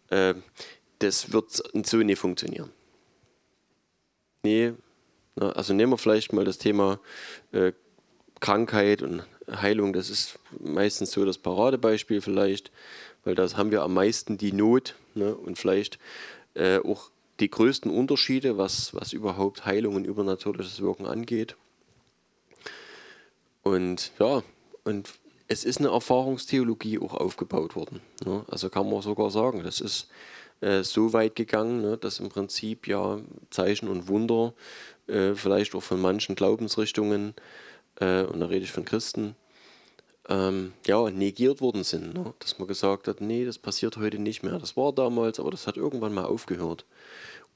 äh, 0.10 0.34
das 1.00 1.32
wird 1.32 1.52
so 1.86 1.98
nicht 1.98 2.20
funktionieren. 2.20 2.72
Nee, 4.44 4.74
na, 5.36 5.52
also 5.52 5.74
nehmen 5.74 5.94
wir 5.94 5.98
vielleicht 5.98 6.34
mal 6.34 6.46
das 6.46 6.58
Thema 6.58 7.00
äh, 7.52 7.74
Krankheit 8.40 9.02
und 9.02 9.24
Heilung, 9.50 9.94
das 9.94 10.10
ist 10.10 10.40
meistens 10.60 11.12
so 11.12 11.26
das 11.26 11.38
Paradebeispiel 11.38 12.22
vielleicht, 12.22 12.72
weil 13.24 13.36
das 13.36 13.56
haben 13.58 13.72
wir 13.72 13.84
am 13.84 13.94
meisten 13.94 14.38
die 14.38 14.54
Not 14.54 14.96
ne, 15.16 15.36
und 15.36 15.58
vielleicht 15.58 16.00
äh, 16.56 16.80
auch 16.80 17.12
die 17.40 17.50
größten 17.50 17.92
Unterschiede, 17.92 18.58
was, 18.58 18.94
was 18.94 19.14
überhaupt 19.14 19.66
Heilung 19.66 19.96
und 19.96 20.06
übernatürliches 20.06 20.82
Wirken 20.82 21.06
angeht. 21.06 21.56
Und 23.70 24.12
ja, 24.20 24.42
und 24.84 25.10
es 25.48 25.64
ist 25.64 25.80
eine 25.80 25.90
Erfahrungstheologie 25.90 26.98
auch 27.00 27.14
aufgebaut 27.14 27.76
worden. 27.76 28.02
Ne? 28.26 28.44
Also 28.50 28.70
kann 28.70 28.90
man 28.90 29.02
sogar 29.04 29.30
sagen, 29.30 29.62
das 29.64 29.80
ist 29.80 30.08
äh, 30.62 30.82
so 30.84 31.14
weit 31.14 31.36
gegangen, 31.36 31.82
ne, 31.82 31.98
dass 31.98 32.20
im 32.20 32.30
Prinzip 32.30 32.88
ja 32.88 33.20
Zeichen 33.52 33.88
und 33.88 34.08
Wunder 34.08 34.54
äh, 35.08 35.36
vielleicht 35.36 35.76
auch 35.76 35.84
von 35.84 36.02
manchen 36.02 36.34
Glaubensrichtungen 36.36 37.36
äh, 38.00 38.24
und 38.24 38.40
da 38.40 38.48
rede 38.48 38.66
ich 38.66 38.72
von 38.72 38.86
Christen, 38.86 39.36
ähm, 40.30 40.74
ja, 40.88 41.10
negiert 41.12 41.62
worden 41.62 41.84
sind. 41.84 42.16
Ne? 42.16 42.34
Dass 42.40 42.58
man 42.58 42.68
gesagt 42.68 43.08
hat, 43.08 43.22
nee, 43.22 43.46
das 43.46 43.60
passiert 43.60 43.98
heute 43.98 44.18
nicht 44.18 44.42
mehr. 44.42 44.58
Das 44.58 44.76
war 44.78 44.94
damals, 44.94 45.40
aber 45.40 45.52
das 45.52 45.68
hat 45.68 45.78
irgendwann 45.78 46.14
mal 46.14 46.26
aufgehört. 46.26 46.86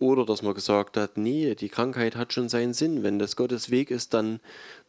Oder 0.04 0.26
dass 0.26 0.42
man 0.42 0.54
gesagt 0.54 0.98
hat, 0.98 1.18
nee, 1.18 1.56
die 1.56 1.70
Krankheit 1.70 2.16
hat 2.16 2.34
schon 2.34 2.50
seinen 2.50 2.74
Sinn. 2.74 3.04
Wenn 3.04 3.20
das 3.20 3.36
Gottes 3.36 3.70
Weg 3.70 3.89
ist, 3.89 4.13
dann, 4.13 4.42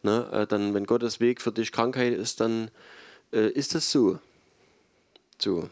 ne, 0.03 0.29
äh, 0.33 0.47
dann 0.47 0.75
wenn 0.75 0.87
Gottes 0.87 1.21
Weg 1.21 1.41
für 1.41 1.53
dich 1.53 1.71
Krankheit 1.71 2.15
ist, 2.15 2.41
dann 2.41 2.71
äh, 3.33 3.49
ist 3.49 3.75
das 3.75 3.91
so. 3.91 4.19
So. 5.39 5.69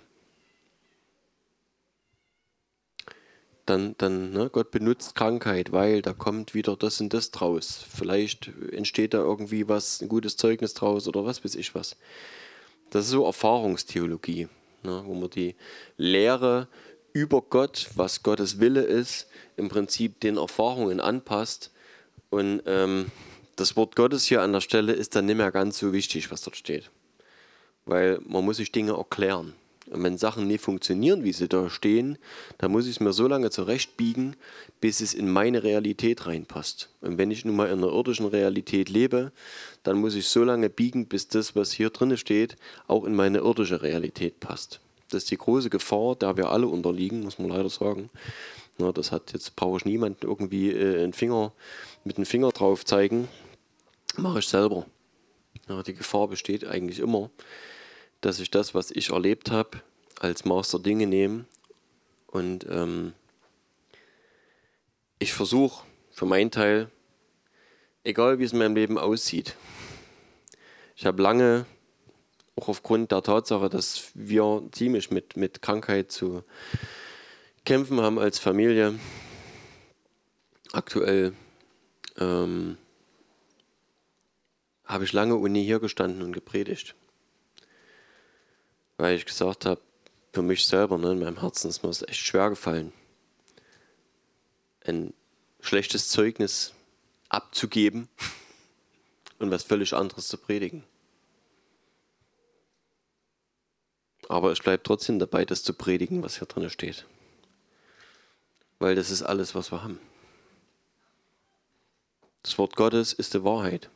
dann, 3.67 3.95
dann 3.99 4.33
ne, 4.33 4.51
Gott 4.51 4.71
benutzt 4.71 5.15
Krankheit, 5.15 5.73
weil 5.73 6.03
da 6.03 6.13
kommt 6.13 6.55
wieder 6.55 6.77
das 6.77 7.01
und 7.01 7.13
das 7.15 7.31
draus. 7.31 7.85
Vielleicht 7.89 8.51
entsteht 8.73 9.15
da 9.15 9.19
irgendwie 9.19 9.69
was, 9.69 10.01
ein 10.01 10.09
gutes 10.09 10.37
Zeugnis 10.37 10.75
draus 10.75 11.09
oder 11.09 11.25
was 11.25 11.45
weiß 11.45 11.55
ich 11.55 11.75
was. 11.75 11.97
Das 12.91 13.05
ist 13.07 13.11
so 13.11 13.25
Erfahrungstheologie, 13.25 14.49
ne, 14.83 15.03
wo 15.07 15.15
man 15.15 15.31
die 15.31 15.55
Lehre 15.97 16.69
über 17.13 17.43
Gott, 17.43 17.91
was 17.95 18.23
Gottes 18.23 18.61
Wille 18.61 18.83
ist, 18.83 19.27
im 19.57 19.69
Prinzip 19.69 20.21
den 20.21 20.37
Erfahrungen 20.37 21.01
anpasst. 21.01 21.71
Und 22.31 22.63
ähm, 22.67 23.11
das 23.57 23.77
Wort 23.77 23.97
Gottes 23.97 24.25
hier 24.25 24.43
an 24.43 24.53
der 24.53 24.61
Stelle 24.61 24.93
ist 24.93 25.15
dann 25.15 25.27
nicht 25.27 25.37
mehr 25.37 25.53
ganz 25.53 25.79
so 25.79 25.93
wichtig, 25.93 26.31
was 26.31 26.43
dort 26.43 26.57
steht. 26.57 26.91
Weil 27.85 28.19
man 28.27 28.45
muss 28.45 28.57
sich 28.57 28.73
Dinge 28.73 28.93
erklären. 28.93 29.55
Und 29.91 30.05
wenn 30.05 30.17
Sachen 30.17 30.47
nicht 30.47 30.63
funktionieren, 30.63 31.23
wie 31.25 31.33
sie 31.33 31.49
da 31.49 31.69
stehen, 31.69 32.17
dann 32.57 32.71
muss 32.71 32.87
ich 32.87 32.93
es 32.93 33.01
mir 33.01 33.13
so 33.13 33.27
lange 33.27 33.51
zurechtbiegen, 33.51 34.37
bis 34.81 35.01
es 35.01 35.13
in 35.13 35.31
meine 35.31 35.65
Realität 35.65 36.27
reinpasst. 36.27 36.89
Und 37.03 37.19
wenn 37.19 37.31
ich 37.31 37.45
nun 37.45 37.57
mal 37.57 37.69
in 37.69 37.79
einer 37.79 37.93
irdischen 37.93 38.27
Realität 38.27 38.89
lebe, 38.89 39.33
dann 39.83 39.99
muss 39.99 40.15
ich 40.15 40.29
so 40.29 40.45
lange 40.45 40.71
biegen, 40.71 41.07
bis 41.07 41.29
das, 41.29 41.57
was 41.57 41.73
hier 41.73 41.91
drin 41.91 42.17
steht, 42.17 42.57
auch 42.87 43.05
in 43.05 43.15
meine 43.15 43.39
irdische 43.39 43.83
Realität 43.83 44.41
passt. 44.41 44.81
Das 45.13 45.25
ist 45.25 45.31
die 45.31 45.39
große 45.39 45.71
Gefahr, 45.71 46.17
der 46.17 46.37
wir 46.37 46.51
alle 46.51 46.67
unterliegen, 46.67 47.23
muss 47.23 47.39
man 47.39 47.51
leider 47.51 47.71
sagen. 47.71 48.11
Na, 48.79 48.93
das 48.93 49.13
hat 49.13 49.33
jetzt 49.33 49.57
brauche 49.57 49.79
ich 49.79 49.85
niemanden 49.85 50.27
irgendwie 50.27 50.71
äh, 50.71 51.03
einen 51.03 51.13
Finger 51.13 51.53
mit 52.05 52.17
dem 52.17 52.27
Finger 52.27 52.51
drauf 52.51 52.85
zeigen. 52.85 53.29
Mache 54.17 54.41
ich 54.41 54.49
selber. 54.49 54.87
Ja, 55.69 55.83
die 55.83 55.95
Gefahr 55.95 56.29
besteht 56.29 56.67
eigentlich 56.67 56.99
immer 56.99 57.31
dass 58.23 58.39
ich 58.39 58.51
das, 58.51 58.73
was 58.73 58.91
ich 58.91 59.11
erlebt 59.11 59.51
habe, 59.51 59.83
als 60.19 60.47
Master 60.47 60.79
Dinge 60.79 61.07
nehme 61.07 61.45
und 62.29 62.65
ähm, 62.71 63.13
ich 65.19 65.35
versuche 65.35 65.85
für 66.11 66.25
meinen 66.25 66.51
Teil, 66.51 66.89
egal 68.05 68.39
wie 68.39 68.45
es 68.45 68.53
in 68.53 68.59
meinem 68.59 68.77
Leben 68.77 68.97
aussieht, 68.97 69.57
ich 70.97 71.05
habe 71.05 71.21
lange, 71.21 71.67
auch 72.57 72.69
aufgrund 72.69 73.13
der 73.13 73.23
Tatsache, 73.23 73.69
dass 73.69 74.11
wir 74.15 74.63
ziemlich 74.73 75.11
mit, 75.11 75.37
mit 75.37 75.63
Krankheit 75.63 76.13
zu 76.13 76.43
kämpfen 77.65 78.01
haben 78.01 78.19
als 78.19 78.39
Familie, 78.39 78.99
aktuell 80.73 81.33
ähm, 82.19 82.77
habe 84.85 85.05
ich 85.05 85.13
lange 85.13 85.37
Uni 85.37 85.65
hier 85.65 85.81
gestanden 85.81 86.23
und 86.23 86.33
gepredigt 86.33 86.95
weil 89.03 89.17
ich 89.17 89.27
gesagt 89.27 89.67
habe, 89.67 89.81
für 90.33 90.43
mich 90.43 90.65
selber, 90.65 90.97
ne, 90.97 91.11
in 91.11 91.19
meinem 91.19 91.41
Herzen 91.41 91.69
ist 91.69 91.83
mir 91.83 91.89
das 91.89 92.03
echt 92.03 92.21
schwer 92.21 92.51
gefallen, 92.51 92.93
ein 94.87 95.13
schlechtes 95.61 96.09
Zeugnis 96.09 96.73
abzugeben 97.29 98.09
und 99.41 99.51
was 99.51 99.65
völlig 99.65 99.93
anderes 99.93 100.29
zu 100.29 100.39
predigen. 100.39 100.85
Aber 104.33 104.51
ich 104.51 104.63
bleibe 104.63 104.83
trotzdem 104.83 105.19
dabei, 105.19 105.45
das 105.45 105.63
zu 105.63 105.75
predigen, 105.75 106.23
was 106.23 106.39
hier 106.39 106.49
drin 106.49 106.71
steht. 106.71 107.05
Weil 108.79 108.95
das 108.95 109.11
ist 109.11 109.23
alles, 109.23 109.55
was 109.55 109.71
wir 109.71 109.83
haben. 109.83 110.01
Das 112.43 112.57
Wort 112.57 112.75
Gottes 112.75 113.13
ist 113.13 113.35
die 113.35 113.45
Wahrheit. 113.45 113.91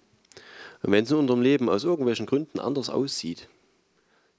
Und 0.83 0.93
wenn 0.93 1.05
es 1.05 1.11
in 1.11 1.17
unserem 1.17 1.41
Leben 1.41 1.71
aus 1.71 1.85
irgendwelchen 1.85 2.27
Gründen 2.27 2.61
anders 2.61 2.91
aussieht, 2.91 3.49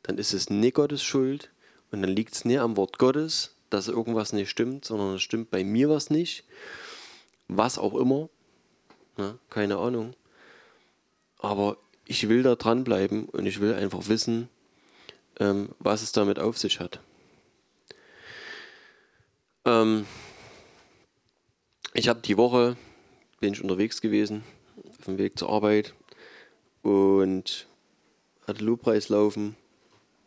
dann 0.03 0.19
ist 0.19 0.33
es 0.33 0.51
nicht 0.51 0.75
Gottes 0.75 1.01
Schuld 1.01 1.49
und 1.89 2.03
dann 2.03 2.11
liegt 2.11 2.35
es 2.35 2.45
nicht 2.45 2.59
am 2.59 2.77
Wort 2.77 2.99
Gottes, 2.99 3.55
dass 3.71 3.87
irgendwas 3.87 4.33
nicht 4.33 4.51
stimmt, 4.51 4.85
sondern 4.85 5.15
es 5.15 5.23
stimmt 5.23 5.49
bei 5.49 5.63
mir 5.63 5.89
was 5.89 6.11
nicht. 6.11 6.43
Was 7.47 7.79
auch 7.79 7.95
immer. 7.95 8.29
Ne? 9.17 9.39
Keine 9.49 9.77
Ahnung. 9.77 10.13
Aber 11.39 11.77
ich 12.05 12.29
will 12.29 12.43
da 12.43 12.55
dranbleiben 12.55 13.27
und 13.29 13.47
ich 13.47 13.59
will 13.61 13.73
einfach 13.73 14.07
wissen, 14.09 14.47
ähm, 15.39 15.69
was 15.79 16.01
es 16.01 16.11
damit 16.11 16.39
auf 16.39 16.57
sich 16.57 16.79
hat. 16.79 16.99
Ähm, 19.65 20.05
ich 21.93 22.07
habe 22.07 22.21
die 22.21 22.37
Woche, 22.37 22.77
bin 23.39 23.53
ich 23.53 23.61
unterwegs 23.61 24.01
gewesen, 24.01 24.43
auf 24.89 25.05
dem 25.05 25.17
Weg 25.17 25.37
zur 25.37 25.49
Arbeit 25.49 25.93
und 26.81 27.67
hatte 28.45 28.63
Lobpreis 28.63 29.09
laufen 29.09 29.55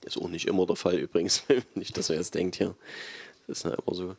ist 0.04 0.18
auch 0.18 0.28
nicht 0.28 0.46
immer 0.46 0.66
der 0.66 0.76
Fall 0.76 0.98
übrigens, 0.98 1.44
nicht, 1.74 1.96
dass 1.96 2.10
er 2.10 2.16
jetzt 2.16 2.34
denkt 2.34 2.56
hier. 2.56 2.74
Das 3.46 3.58
ist 3.58 3.64
ja 3.64 3.74
immer 3.74 3.94
so. 3.94 4.16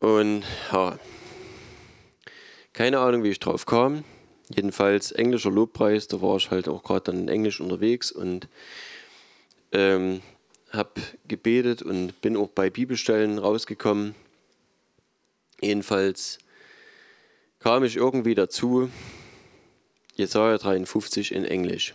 Und 0.00 0.42
ja, 0.72 0.98
keine 2.72 2.98
Ahnung, 2.98 3.22
wie 3.22 3.30
ich 3.30 3.38
drauf 3.38 3.66
kam. 3.66 4.04
Jedenfalls 4.48 5.12
englischer 5.12 5.50
Lobpreis, 5.50 6.08
da 6.08 6.20
war 6.20 6.36
ich 6.36 6.50
halt 6.50 6.68
auch 6.68 6.82
gerade 6.82 7.12
dann 7.12 7.22
in 7.22 7.28
Englisch 7.28 7.60
unterwegs 7.60 8.12
und 8.12 8.48
ähm, 9.72 10.22
habe 10.70 11.00
gebetet 11.26 11.82
und 11.82 12.20
bin 12.20 12.36
auch 12.36 12.48
bei 12.48 12.70
Bibelstellen 12.70 13.38
rausgekommen. 13.38 14.14
Jedenfalls 15.60 16.38
kam 17.60 17.84
ich 17.84 17.96
irgendwie 17.96 18.34
dazu, 18.34 18.90
Jesaja 20.16 20.58
53 20.58 21.32
in 21.32 21.44
Englisch. 21.44 21.94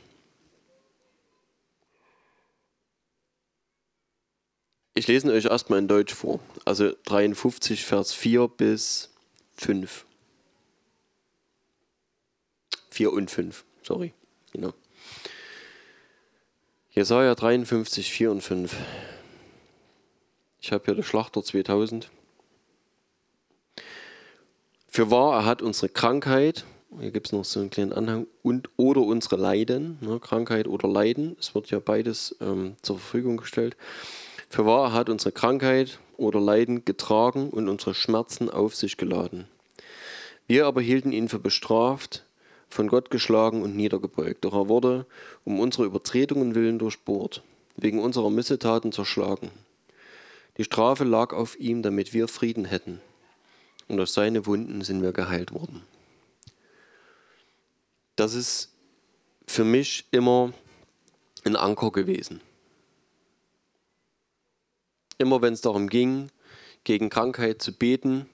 Ich 4.95 5.07
lese 5.07 5.31
euch 5.31 5.45
erstmal 5.45 5.79
in 5.79 5.87
Deutsch 5.87 6.13
vor. 6.13 6.41
Also 6.65 6.91
53, 7.05 7.85
Vers 7.85 8.13
4 8.13 8.49
bis 8.49 9.09
5. 9.55 10.05
4 12.89 13.13
und 13.13 13.31
5, 13.31 13.65
sorry. 13.83 14.13
Genau. 14.51 14.73
Jesaja 16.91 17.35
53, 17.35 18.11
4 18.11 18.31
und 18.31 18.41
5. 18.41 18.75
Ich 20.61 20.71
habe 20.71 20.83
hier 20.85 20.95
den 20.95 21.03
Schlachter 21.03 21.43
2000. 21.43 22.09
Für 24.87 25.11
wahr, 25.11 25.41
er 25.41 25.45
hat 25.45 25.61
unsere 25.61 25.87
Krankheit, 25.87 26.65
hier 26.99 27.11
gibt 27.11 27.27
es 27.27 27.31
noch 27.31 27.45
so 27.45 27.59
einen 27.59 27.69
kleinen 27.69 27.93
Anhang, 27.93 28.27
und 28.41 28.69
oder 28.75 29.01
unsere 29.01 29.37
Leiden, 29.37 29.99
ne, 30.01 30.19
Krankheit 30.19 30.67
oder 30.67 30.87
Leiden, 30.87 31.37
es 31.39 31.53
wird 31.53 31.69
ja 31.69 31.79
beides 31.79 32.35
ähm, 32.41 32.75
zur 32.81 32.97
Verfügung 32.97 33.37
gestellt. 33.37 33.77
Für 34.49 34.65
wahr, 34.65 34.89
er 34.89 34.93
hat 34.93 35.09
unsere 35.09 35.31
Krankheit 35.31 35.99
oder 36.17 36.41
Leiden 36.41 36.83
getragen 36.85 37.51
und 37.51 37.69
unsere 37.69 37.93
Schmerzen 37.93 38.49
auf 38.49 38.75
sich 38.75 38.97
geladen. 38.97 39.47
Wir 40.47 40.65
aber 40.65 40.81
hielten 40.81 41.11
ihn 41.11 41.29
für 41.29 41.39
bestraft, 41.39 42.25
von 42.69 42.87
Gott 42.87 43.09
geschlagen 43.09 43.61
und 43.63 43.75
niedergebeugt. 43.75 44.45
Doch 44.45 44.53
er 44.53 44.69
wurde 44.69 45.05
um 45.43 45.59
unsere 45.59 45.85
Übertretungen 45.85 46.55
willen 46.55 46.79
durchbohrt, 46.79 47.43
wegen 47.75 47.99
unserer 47.99 48.29
Missetaten 48.29 48.91
zerschlagen. 48.91 49.49
Die 50.57 50.63
Strafe 50.63 51.03
lag 51.03 51.33
auf 51.33 51.59
ihm, 51.59 51.81
damit 51.81 52.13
wir 52.13 52.27
Frieden 52.27 52.65
hätten. 52.65 53.01
Und 53.87 53.97
durch 53.97 54.11
seine 54.11 54.45
Wunden 54.45 54.81
sind 54.81 55.01
wir 55.01 55.13
geheilt 55.13 55.53
worden. 55.53 55.83
Das 58.15 58.33
ist 58.33 58.69
für 59.47 59.63
mich 59.63 60.05
immer 60.11 60.53
ein 61.45 61.55
Anker 61.55 61.91
gewesen. 61.91 62.41
Immer 65.17 65.41
wenn 65.41 65.53
es 65.53 65.61
darum 65.61 65.89
ging, 65.89 66.29
gegen 66.83 67.09
Krankheit 67.09 67.61
zu 67.61 67.73
beten, 67.73 68.29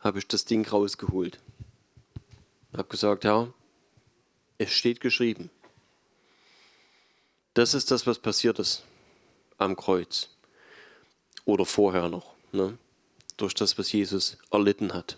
habe 0.00 0.18
ich 0.18 0.28
das 0.28 0.44
Ding 0.44 0.66
rausgeholt. 0.66 1.38
Ich 2.76 2.78
habe 2.78 2.90
gesagt, 2.90 3.24
ja, 3.24 3.50
es 4.58 4.70
steht 4.70 5.00
geschrieben. 5.00 5.48
Das 7.54 7.72
ist 7.72 7.90
das, 7.90 8.06
was 8.06 8.18
passiert 8.18 8.58
ist 8.58 8.84
am 9.56 9.76
Kreuz. 9.76 10.28
Oder 11.46 11.64
vorher 11.64 12.10
noch. 12.10 12.34
Ne? 12.52 12.76
Durch 13.38 13.54
das, 13.54 13.78
was 13.78 13.90
Jesus 13.92 14.36
erlitten 14.50 14.92
hat. 14.92 15.16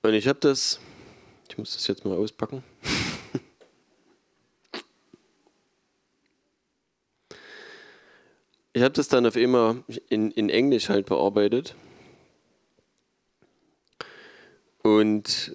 Und 0.00 0.14
ich 0.14 0.26
habe 0.26 0.38
das, 0.40 0.80
ich 1.50 1.58
muss 1.58 1.74
das 1.74 1.86
jetzt 1.88 2.06
mal 2.06 2.16
auspacken. 2.16 2.64
Ich 8.74 8.84
habe 8.84 8.94
das 8.94 9.08
dann 9.08 9.26
auf 9.26 9.34
immer 9.34 9.82
in, 10.08 10.30
in 10.30 10.50
Englisch 10.50 10.88
halt 10.88 11.06
bearbeitet. 11.06 11.74
Und 14.88 15.54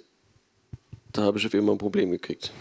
da 1.11 1.23
habe 1.23 1.39
ich 1.39 1.47
auf 1.47 1.55
immer 1.55 1.71
ein 1.71 1.79
Problem 1.79 2.11
gekriegt. 2.11 2.53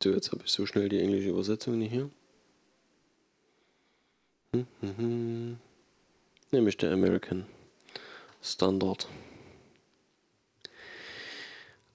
So, 0.00 0.10
jetzt 0.10 0.30
habe 0.30 0.42
ich 0.44 0.52
so 0.52 0.64
schnell 0.64 0.88
die 0.88 1.00
englische 1.00 1.30
Übersetzung 1.30 1.76
nicht 1.76 1.90
hier. 1.90 2.08
Hm, 4.54 4.66
hm, 4.80 4.96
hm. 4.96 5.58
Nämlich 6.52 6.76
der 6.76 6.92
American 6.92 7.44
Standard. 8.40 9.08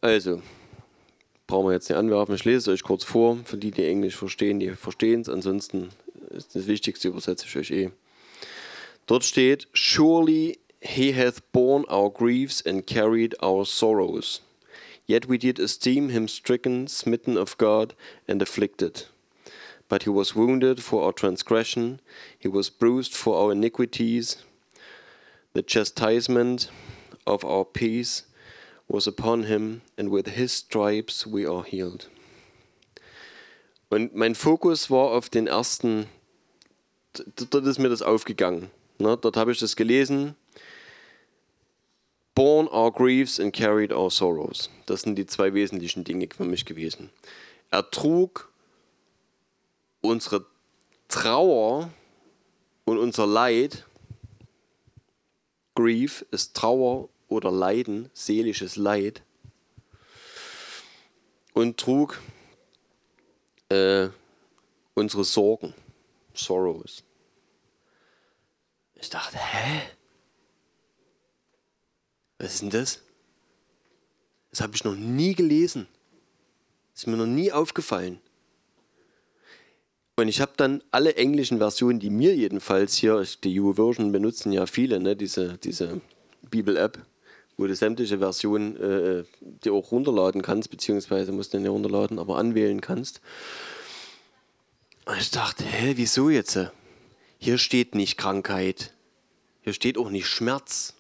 Also, 0.01 0.41
brauchen 1.47 1.67
wir 1.67 1.73
jetzt 1.73 1.88
nicht 1.88 1.97
anwerfen. 1.97 2.36
Ich 2.36 2.43
lese 2.43 2.58
es 2.58 2.67
euch 2.67 2.84
kurz 2.84 3.06
vor. 3.06 3.38
Für 3.45 3.58
die, 3.58 3.71
die 3.71 3.86
Englisch 3.86 4.17
verstehen, 4.17 4.60
die 4.60 4.71
verstehen 4.71 5.21
es. 5.21 5.29
Ansonsten 5.29 5.91
ist 6.32 6.58
das 6.58 6.67
Wichtigste, 6.67 7.08
übersetze 7.08 7.45
ich 7.47 7.56
euch 7.56 7.71
eh. 7.71 7.91
Dort 9.07 9.23
steht, 9.23 9.67
Surely 9.73 10.59
he 10.81 11.13
hath 11.13 11.41
borne 11.51 11.85
our 11.89 12.09
griefs 12.09 12.61
and 12.61 12.85
carried 12.85 13.35
our 13.41 13.65
sorrows. 13.65 14.41
Yet 15.05 15.27
we 15.27 15.37
did 15.37 15.59
esteem 15.59 16.09
him 16.09 16.27
stricken, 16.27 16.87
smitten 16.87 17.37
of 17.37 17.57
God, 17.57 17.93
and 18.27 18.41
afflicted. 18.41 19.05
But 19.89 20.03
he 20.03 20.09
was 20.09 20.35
wounded 20.35 20.81
for 20.81 21.03
our 21.03 21.11
transgression, 21.11 21.99
he 22.39 22.47
was 22.47 22.69
bruised 22.69 23.13
for 23.13 23.35
our 23.37 23.51
iniquities. 23.51 24.37
The 25.53 25.61
chastisement 25.61 26.69
of 27.27 27.43
our 27.45 27.65
peace 27.65 28.23
was 28.87 29.07
upon 29.07 29.43
him, 29.43 29.81
and 29.97 30.09
with 30.09 30.27
his 30.27 30.51
stripes 30.51 31.27
we 31.27 31.45
are 31.45 31.63
healed. 31.63 32.07
Und 33.89 34.15
mein 34.15 34.33
Fokus 34.33 34.89
war 34.89 35.11
auf 35.11 35.29
den 35.29 35.47
ersten, 35.47 36.07
dort 37.51 37.67
ist 37.67 37.77
mir 37.77 37.89
das 37.89 38.01
aufgegangen. 38.01 38.71
Ne, 39.03 39.17
dort 39.17 39.35
habe 39.35 39.51
ich 39.51 39.59
das 39.59 39.75
gelesen. 39.75 40.37
Born 42.35 42.69
our 42.69 42.89
griefs 42.89 43.37
and 43.37 43.53
carried 43.53 43.91
our 43.91 44.09
sorrows. 44.09 44.69
Das 44.85 45.01
sind 45.01 45.15
die 45.17 45.25
zwei 45.25 45.53
wesentlichen 45.53 46.05
Dinge 46.05 46.29
für 46.33 46.45
mich 46.45 46.63
gewesen. 46.63 47.09
Er 47.69 47.91
trug 47.91 48.49
unsere 49.99 50.45
Trauer 51.09 51.89
und 52.85 52.97
unser 52.97 53.27
Leid. 53.27 53.85
Grief 55.75 56.25
ist 56.31 56.55
Trauer 56.55 57.09
oder 57.27 57.51
Leiden, 57.51 58.09
seelisches 58.13 58.77
Leid, 58.77 59.21
und 61.51 61.77
trug 61.77 62.21
äh, 63.67 64.07
unsere 64.93 65.25
Sorgen, 65.25 65.73
Sorrows. 66.33 67.03
Ich 69.03 69.09
dachte, 69.09 69.37
hä? 69.37 69.81
Was 72.39 72.53
ist 72.53 72.61
denn 72.61 72.69
das? 72.69 73.01
Das 74.49 74.61
habe 74.61 74.75
ich 74.75 74.85
noch 74.85 74.95
nie 74.95 75.35
gelesen. 75.35 75.87
Das 76.93 77.03
ist 77.03 77.07
mir 77.07 77.17
noch 77.17 77.25
nie 77.25 77.51
aufgefallen. 77.51 78.21
Und 80.15 80.29
ich 80.29 80.39
habe 80.39 80.53
dann 80.55 80.81
alle 80.91 81.15
englischen 81.15 81.57
Versionen, 81.57 81.99
die 81.99 82.09
mir 82.09 82.33
jedenfalls 82.33 82.95
hier, 82.95 83.21
die 83.43 83.59
U-Version 83.59 84.13
benutzen 84.13 84.53
ja 84.53 84.67
viele, 84.67 85.01
ne, 85.01 85.17
diese, 85.17 85.57
diese 85.57 85.99
Bibel-App, 86.49 87.05
wo 87.57 87.67
du 87.67 87.75
sämtliche 87.75 88.19
Versionen 88.19 88.77
äh, 88.77 89.25
dir 89.41 89.73
auch 89.73 89.91
runterladen 89.91 90.41
kannst, 90.41 90.69
beziehungsweise 90.69 91.33
musst 91.33 91.53
du 91.53 91.59
nicht 91.59 91.69
runterladen, 91.69 92.19
aber 92.19 92.37
anwählen 92.37 92.79
kannst. 92.79 93.19
Und 95.03 95.17
ich 95.17 95.29
dachte, 95.29 95.65
hä, 95.65 95.91
wieso 95.97 96.29
jetzt? 96.29 96.71
Hier 97.43 97.58
steht 97.58 97.93
nicht 97.93 98.17
Krankheit, 98.17 98.93
hier 99.63 99.73
steht 99.73 99.97
auch 99.97 100.10
nicht 100.10 100.27
Schmerz. 100.27 100.93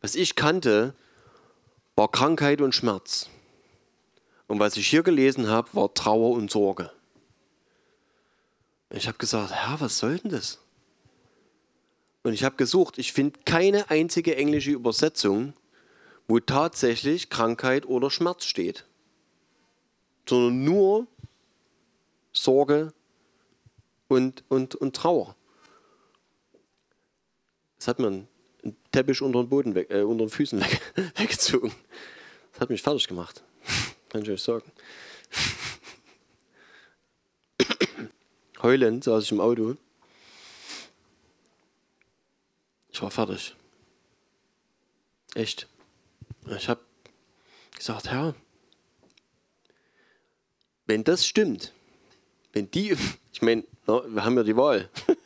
Was 0.00 0.14
ich 0.14 0.36
kannte, 0.36 0.94
war 1.96 2.10
Krankheit 2.10 2.62
und 2.62 2.74
Schmerz. 2.74 3.28
Und 4.46 4.58
was 4.58 4.78
ich 4.78 4.88
hier 4.88 5.02
gelesen 5.02 5.48
habe, 5.48 5.68
war 5.74 5.92
Trauer 5.92 6.30
und 6.30 6.50
Sorge. 6.50 6.90
Ich 8.88 9.06
habe 9.06 9.18
gesagt, 9.18 9.52
Herr, 9.52 9.82
was 9.82 9.98
soll 9.98 10.18
denn 10.18 10.30
das? 10.30 10.60
Und 12.22 12.32
ich 12.32 12.42
habe 12.42 12.56
gesucht, 12.56 12.96
ich 12.96 13.12
finde 13.12 13.38
keine 13.44 13.90
einzige 13.90 14.34
englische 14.34 14.70
Übersetzung, 14.70 15.52
wo 16.26 16.40
tatsächlich 16.40 17.28
Krankheit 17.28 17.84
oder 17.84 18.10
Schmerz 18.10 18.46
steht, 18.46 18.86
sondern 20.26 20.64
nur 20.64 21.06
Sorge 22.32 22.94
und, 24.08 24.44
und, 24.48 24.74
und 24.74 24.96
Trauer. 24.96 25.36
Das 27.78 27.88
hat 27.88 27.98
mir 27.98 28.06
einen 28.06 28.28
Teppich 28.92 29.22
unter 29.22 29.42
den 29.42 29.48
Boden 29.48 29.74
weg, 29.74 29.90
äh, 29.90 30.02
unter 30.02 30.26
den 30.26 30.30
Füßen 30.30 30.60
weg, 30.60 30.80
weggezogen. 31.16 31.72
Das 32.52 32.60
hat 32.60 32.70
mich 32.70 32.82
fertig 32.82 33.06
gemacht. 33.06 33.42
Kann 34.08 34.22
ich 34.22 34.30
euch 34.30 34.42
sagen. 34.42 34.70
Heulend 38.62 39.04
saß 39.04 39.24
ich 39.24 39.32
im 39.32 39.40
Auto 39.40 39.76
Ich 42.96 43.02
war 43.02 43.10
fertig. 43.10 43.54
Echt. 45.34 45.68
Ich 46.56 46.66
habe 46.70 46.80
gesagt, 47.76 48.10
Herr, 48.10 48.34
wenn 50.86 51.04
das 51.04 51.26
stimmt, 51.26 51.74
wenn 52.54 52.70
die, 52.70 52.96
ich 53.34 53.42
meine, 53.42 53.64
Na, 53.86 54.02
wir 54.06 54.24
haben 54.24 54.36
ja 54.36 54.42
die 54.42 54.56
Wahl. 54.56 54.88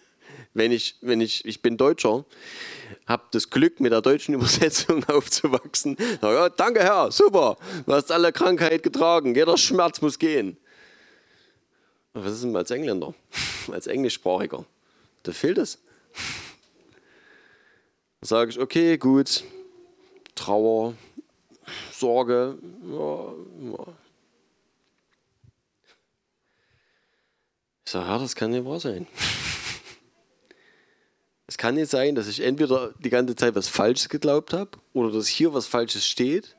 wenn 0.55 0.73
ich, 0.73 0.97
wenn 1.01 1.21
ich, 1.21 1.45
ich 1.45 1.63
bin 1.63 1.77
Deutscher, 1.77 2.25
habe 3.07 3.23
das 3.31 3.51
Glück, 3.51 3.81
mit 3.81 3.93
der 3.93 4.03
deutschen 4.03 4.35
Übersetzung 4.37 5.05
aufzuwachsen. 5.05 5.97
Na 6.21 6.33
ja, 6.33 6.49
danke 6.49 6.81
Herr, 6.81 7.11
super, 7.11 7.57
du 7.87 7.93
hast 7.93 8.13
alle 8.13 8.33
Krankheit 8.33 8.83
getragen, 8.83 9.35
jeder 9.35 9.57
Schmerz 9.57 10.01
muss 10.01 10.19
gehen. 10.19 10.57
Was 12.13 12.35
ist 12.35 12.45
denn 12.45 12.57
als 12.57 12.71
Engländer, 12.71 13.15
als 13.73 13.87
Englischsprachiger? 13.87 14.65
Da 15.23 15.33
fehlt 15.33 15.59
es. 15.59 15.79
Da 18.21 18.27
sage 18.27 18.51
ich, 18.51 18.59
okay, 18.59 18.99
gut, 18.99 19.45
Trauer, 20.35 20.95
Sorge, 21.93 22.59
ja, 22.91 23.33
ja. 23.73 23.87
Ich 27.91 27.93
sage, 27.93 28.07
ja, 28.07 28.19
das 28.19 28.37
kann 28.37 28.53
nicht 28.53 28.65
wahr 28.65 28.79
sein. 28.79 29.09
Es 31.49 31.59
kann 31.59 31.75
nicht 31.75 31.91
sein, 31.91 32.15
dass 32.15 32.29
ich 32.29 32.39
entweder 32.39 32.95
die 33.01 33.11
ganze 33.11 33.35
Zeit 33.35 33.57
was 33.57 33.67
Falsches 33.67 34.09
geglaubt 34.09 34.53
habe 34.53 34.79
oder 34.93 35.11
dass 35.11 35.27
hier 35.27 35.53
was 35.55 35.67
Falsches 35.67 36.07
steht. 36.07 36.55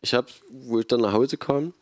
Ich 0.00 0.14
habe, 0.14 0.26
wo 0.50 0.80
ich 0.80 0.88
dann 0.88 1.00
nach 1.00 1.12
Hause 1.12 1.36
kam, 1.36 1.74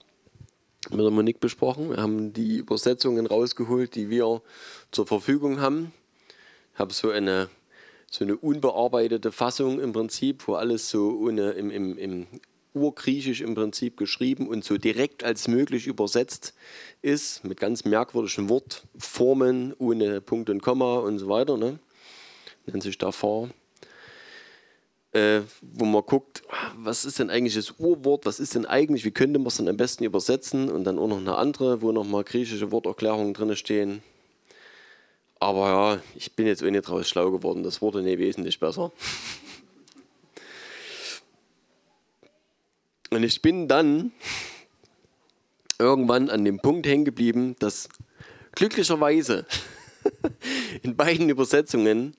mit 0.91 1.01
der 1.01 1.11
Monique 1.11 1.41
besprochen. 1.41 1.89
Wir 1.89 1.97
haben 1.97 2.35
die 2.35 2.59
Übersetzungen 2.59 3.25
rausgeholt, 3.25 3.95
die 3.95 4.11
wir 4.11 4.43
zur 4.91 5.07
Verfügung 5.07 5.63
haben. 5.63 5.95
Ich 6.75 6.79
habe 6.79 6.93
so 6.93 7.09
eine, 7.09 7.49
so 8.11 8.27
eine 8.27 8.37
unbearbeitete 8.37 9.33
Fassung 9.33 9.81
im 9.81 9.95
Prinzip, 9.95 10.47
wo 10.47 10.57
alles 10.57 10.91
so 10.91 11.19
ohne, 11.19 11.53
im, 11.53 11.71
im, 11.71 11.97
im 11.97 12.27
Urgriechisch 12.75 13.41
im 13.41 13.55
Prinzip 13.55 13.97
geschrieben 13.97 14.49
und 14.49 14.65
so 14.65 14.77
direkt 14.79 15.25
als 15.25 15.49
möglich 15.49 15.87
übersetzt 15.87 16.55
ist, 17.03 17.45
mit 17.45 17.59
ganz 17.59 17.85
merkwürdigen 17.85 18.49
Wortformen, 18.49 19.75
ohne 19.79 20.21
Punkt 20.21 20.51
und 20.51 20.63
Komma 20.63 20.99
und 20.99 21.19
so 21.19 21.29
weiter. 21.29 21.57
Ne? 21.57 21.79
Nennt 22.67 22.83
sich 22.83 22.99
da 22.99 23.13
Fahr. 23.13 23.49
Äh, 25.13 25.41
wo 25.61 25.87
man 25.87 26.03
guckt, 26.07 26.43
was 26.77 27.05
ist 27.05 27.19
denn 27.19 27.31
eigentlich 27.31 27.57
das 27.57 27.75
Urwort, 27.79 28.27
was 28.27 28.39
ist 28.39 28.55
denn 28.55 28.65
eigentlich, 28.65 29.05
wie 29.05 29.11
könnte 29.11 29.41
man 29.41 29.49
es 29.49 29.57
dann 29.57 29.67
am 29.67 29.77
besten 29.77 30.05
übersetzen 30.05 30.71
und 30.71 30.85
dann 30.85 31.01
auch 31.01 31.09
noch 31.09 31.19
eine 31.19 31.35
andere, 31.35 31.83
wo 31.83 31.91
nochmal 31.91 32.23
griechische 32.23 32.71
Worterklärungen 32.71 33.35
drin 33.35 33.57
stehen. 33.57 34.05
Aber 35.41 35.69
ja, 35.69 36.01
ich 36.15 36.37
bin 36.37 36.47
jetzt 36.47 36.63
nicht 36.63 36.83
draus 36.83 37.09
schlau 37.09 37.33
geworden, 37.33 37.65
das 37.65 37.83
wurde 37.83 38.03
nicht 38.03 38.19
wesentlich 38.19 38.61
besser. 38.61 38.93
Und 43.11 43.25
ich 43.25 43.43
bin 43.43 43.67
dann 43.67 44.13
irgendwann 45.81 46.31
an 46.31 46.45
dem 46.45 46.61
Punkt 46.61 46.87
hängen 46.87 47.05
geblieben, 47.05 47.57
dass 47.59 47.89
glücklicherweise 48.53 49.47
in 50.83 50.95
beiden 50.95 51.29
Übersetzungen 51.29 52.15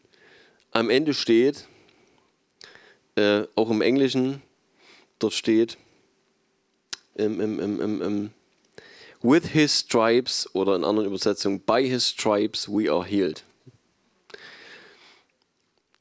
am 0.72 0.90
Ende 0.90 1.14
steht, 1.14 1.68
äh, 3.16 3.44
auch 3.56 3.70
im 3.70 3.82
Englischen, 3.82 4.42
dort 5.20 5.34
steht, 5.34 5.78
im, 7.16 7.40
im, 7.40 7.82
im, 7.82 8.32
with 9.22 9.48
his 9.48 9.80
stripes 9.80 10.50
oder 10.54 10.76
in 10.76 10.84
anderen 10.84 11.08
Übersetzungen, 11.08 11.62
by 11.62 11.88
his 11.88 12.08
stripes 12.08 12.68
we 12.68 12.92
are 12.92 13.06
healed. 13.06 13.44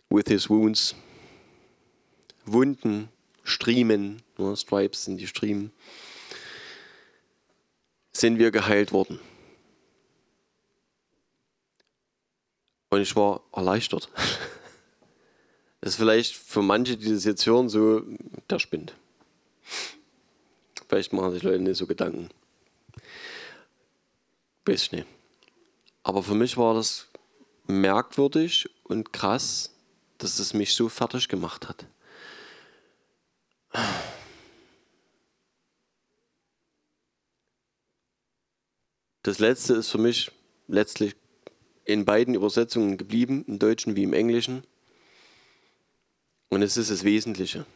With 0.08 0.26
his 0.26 0.50
wounds, 0.50 0.96
Wunden, 2.44 3.08
Striemen, 3.50 4.22
ne, 4.38 4.56
Stripes 4.56 5.04
sind 5.04 5.18
die 5.18 5.26
Striemen, 5.26 5.72
sind 8.12 8.38
wir 8.38 8.50
geheilt 8.50 8.92
worden. 8.92 9.20
Und 12.88 13.00
ich 13.00 13.14
war 13.16 13.42
erleichtert. 13.52 14.08
Das 15.82 15.94
ist 15.94 15.96
vielleicht 15.96 16.36
für 16.36 16.60
manche, 16.60 16.98
die 16.98 17.10
das 17.10 17.24
jetzt 17.24 17.46
hören, 17.46 17.70
so, 17.70 18.02
der 18.50 18.58
spinnt. 18.58 18.92
Vielleicht 20.86 21.14
machen 21.14 21.32
sich 21.32 21.42
Leute 21.42 21.60
nicht 21.60 21.78
so 21.78 21.86
Gedanken. 21.86 22.28
Weiß 24.66 24.82
ich 24.82 24.92
nicht. 24.92 25.06
Aber 26.02 26.22
für 26.22 26.34
mich 26.34 26.58
war 26.58 26.74
das 26.74 27.08
merkwürdig 27.66 28.68
und 28.84 29.14
krass, 29.14 29.74
dass 30.18 30.38
es 30.38 30.52
mich 30.52 30.74
so 30.74 30.90
fertig 30.90 31.28
gemacht 31.28 31.66
hat. 31.66 31.86
Das 39.22 39.38
letzte 39.38 39.74
ist 39.74 39.90
für 39.90 39.98
mich 39.98 40.30
letztlich 40.66 41.14
in 41.84 42.04
beiden 42.04 42.34
Übersetzungen 42.34 42.96
geblieben, 42.96 43.44
im 43.46 43.58
Deutschen 43.58 43.96
wie 43.96 44.04
im 44.04 44.12
Englischen. 44.12 44.64
Und 46.48 46.62
es 46.62 46.76
ist 46.76 46.90
das 46.90 47.04
Wesentliche. 47.04 47.66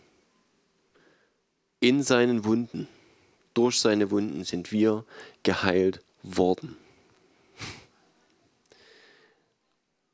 In 1.80 2.02
seinen 2.02 2.44
Wunden, 2.44 2.88
durch 3.52 3.78
seine 3.78 4.10
Wunden 4.10 4.44
sind 4.44 4.72
wir 4.72 5.04
geheilt 5.42 6.02
worden. 6.22 6.76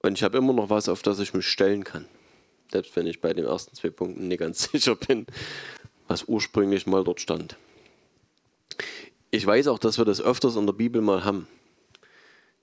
Und 0.03 0.15
ich 0.19 0.23
habe 0.23 0.39
immer 0.39 0.53
noch 0.53 0.71
was, 0.71 0.89
auf 0.89 1.03
das 1.03 1.19
ich 1.21 1.35
mich 1.35 1.47
stellen 1.47 1.85
kann. 1.85 2.07
Selbst 2.73 2.95
wenn 2.97 3.07
ich 3.07 3.21
bei 3.21 3.33
den 3.33 3.45
ersten 3.45 3.75
zwei 3.75 3.91
Punkten 3.91 4.29
nicht 4.29 4.39
ganz 4.39 4.63
sicher 4.73 4.97
bin, 4.97 5.27
was 6.09 6.25
ursprünglich 6.25 6.87
mal 6.87 7.05
dort 7.05 7.21
stand. 7.21 7.57
Ich 9.31 9.47
weiß 9.47 9.69
auch, 9.69 9.79
dass 9.79 9.99
wir 9.99 10.05
das 10.05 10.21
öfters 10.21 10.57
in 10.57 10.67
der 10.67 10.73
Bibel 10.73 11.01
mal 11.01 11.25
haben, 11.25 11.47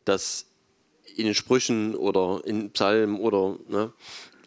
dass 0.04 0.46
in 1.15 1.26
den 1.26 1.36
Sprüchen 1.36 1.96
oder 1.96 2.41
in 2.46 2.72
Psalmen 2.72 3.20
oder 3.20 3.58
ne, 3.67 3.93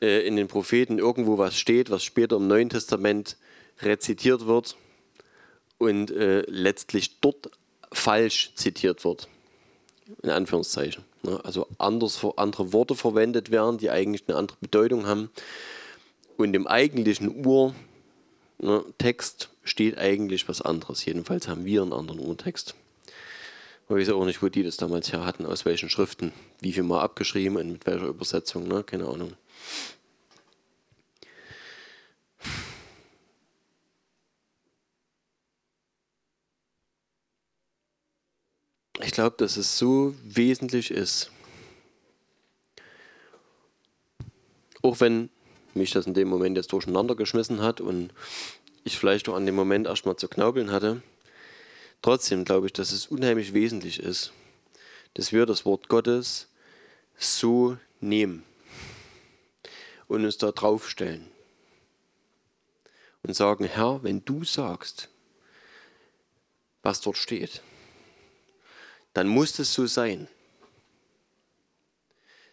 äh, 0.00 0.26
in 0.26 0.36
den 0.36 0.48
Propheten 0.48 0.98
irgendwo 0.98 1.38
was 1.38 1.58
steht, 1.58 1.90
was 1.90 2.04
später 2.04 2.36
im 2.36 2.46
Neuen 2.46 2.68
Testament 2.68 3.36
rezitiert 3.80 4.46
wird 4.46 4.76
und 5.78 6.10
äh, 6.10 6.42
letztlich 6.46 7.20
dort 7.20 7.50
falsch 7.92 8.52
zitiert 8.54 9.04
wird. 9.04 9.28
In 10.22 10.30
Anführungszeichen. 10.30 11.04
Ne? 11.22 11.40
Also 11.44 11.66
anders, 11.78 12.24
andere 12.36 12.72
Worte 12.72 12.94
verwendet 12.94 13.50
werden, 13.50 13.78
die 13.78 13.90
eigentlich 13.90 14.24
eine 14.26 14.36
andere 14.36 14.56
Bedeutung 14.60 15.06
haben. 15.06 15.30
Und 16.36 16.54
im 16.54 16.66
eigentlichen 16.66 17.44
Urtext 17.44 17.78
ne, 18.58 18.84
steht 19.64 19.98
eigentlich 19.98 20.48
was 20.48 20.62
anderes. 20.62 21.04
Jedenfalls 21.04 21.48
haben 21.48 21.64
wir 21.64 21.82
einen 21.82 21.92
anderen 21.92 22.20
Urtext. 22.20 22.74
Ich 23.88 23.96
weiß 23.96 24.10
auch 24.10 24.24
nicht, 24.24 24.42
wo 24.42 24.48
die 24.48 24.62
das 24.62 24.76
damals 24.76 25.12
her 25.12 25.26
hatten, 25.26 25.44
aus 25.44 25.64
welchen 25.64 25.88
Schriften, 25.88 26.32
wie 26.60 26.72
viel 26.72 26.84
mal 26.84 27.00
abgeschrieben 27.00 27.56
und 27.56 27.72
mit 27.72 27.86
welcher 27.86 28.06
Übersetzung, 28.06 28.68
ne? 28.68 28.84
keine 28.84 29.06
Ahnung. 29.06 29.32
Ich 39.02 39.12
glaube, 39.12 39.36
dass 39.38 39.56
es 39.56 39.78
so 39.78 40.14
wesentlich 40.22 40.90
ist. 40.90 41.30
Auch 44.82 45.00
wenn 45.00 45.30
mich 45.74 45.92
das 45.92 46.06
in 46.06 46.14
dem 46.14 46.28
Moment 46.28 46.56
jetzt 46.56 46.72
durcheinander 46.72 47.14
geschmissen 47.14 47.62
hat 47.62 47.80
und 47.80 48.12
ich 48.84 48.98
vielleicht 48.98 49.28
auch 49.28 49.36
an 49.36 49.46
dem 49.46 49.54
Moment 49.54 49.86
erstmal 49.86 50.16
zu 50.16 50.28
knaubeln 50.28 50.70
hatte, 50.70 51.02
trotzdem 52.02 52.44
glaube 52.44 52.66
ich, 52.66 52.72
dass 52.72 52.92
es 52.92 53.06
unheimlich 53.06 53.54
wesentlich 53.54 54.00
ist, 54.00 54.32
dass 55.14 55.32
wir 55.32 55.46
das 55.46 55.64
Wort 55.64 55.88
Gottes 55.88 56.48
so 57.16 57.76
nehmen 58.00 58.44
und 60.08 60.24
uns 60.24 60.38
da 60.38 60.52
draufstellen 60.52 61.26
und 63.22 63.34
sagen, 63.34 63.64
Herr, 63.64 64.02
wenn 64.02 64.24
du 64.24 64.44
sagst, 64.44 65.08
was 66.82 67.00
dort 67.00 67.16
steht, 67.16 67.62
dann 69.12 69.28
muss 69.28 69.58
es 69.58 69.72
so 69.72 69.86
sein. 69.86 70.28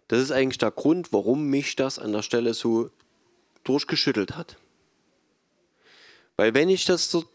Das 0.07 0.21
ist 0.21 0.31
eigentlich 0.31 0.57
der 0.57 0.71
Grund, 0.71 1.11
warum 1.11 1.47
mich 1.47 1.75
das 1.75 1.99
an 1.99 2.13
der 2.13 2.21
Stelle 2.21 2.53
so 2.53 2.89
durchgeschüttelt 3.63 4.37
hat. 4.37 4.57
Weil 6.37 6.53
wenn 6.53 6.69
ich 6.69 6.85
das 6.85 7.11
so, 7.11 7.25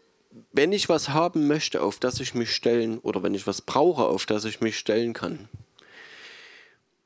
wenn 0.51 0.71
ich 0.71 0.89
was 0.89 1.09
haben 1.09 1.47
möchte, 1.47 1.81
auf 1.81 1.99
das 1.99 2.19
ich 2.19 2.33
mich 2.33 2.55
stellen, 2.55 2.97
oder 2.99 3.21
wenn 3.21 3.35
ich 3.35 3.45
was 3.45 3.61
brauche, 3.61 4.05
auf 4.05 4.25
das 4.25 4.45
ich 4.45 4.61
mich 4.61 4.79
stellen 4.79 5.13
kann, 5.13 5.47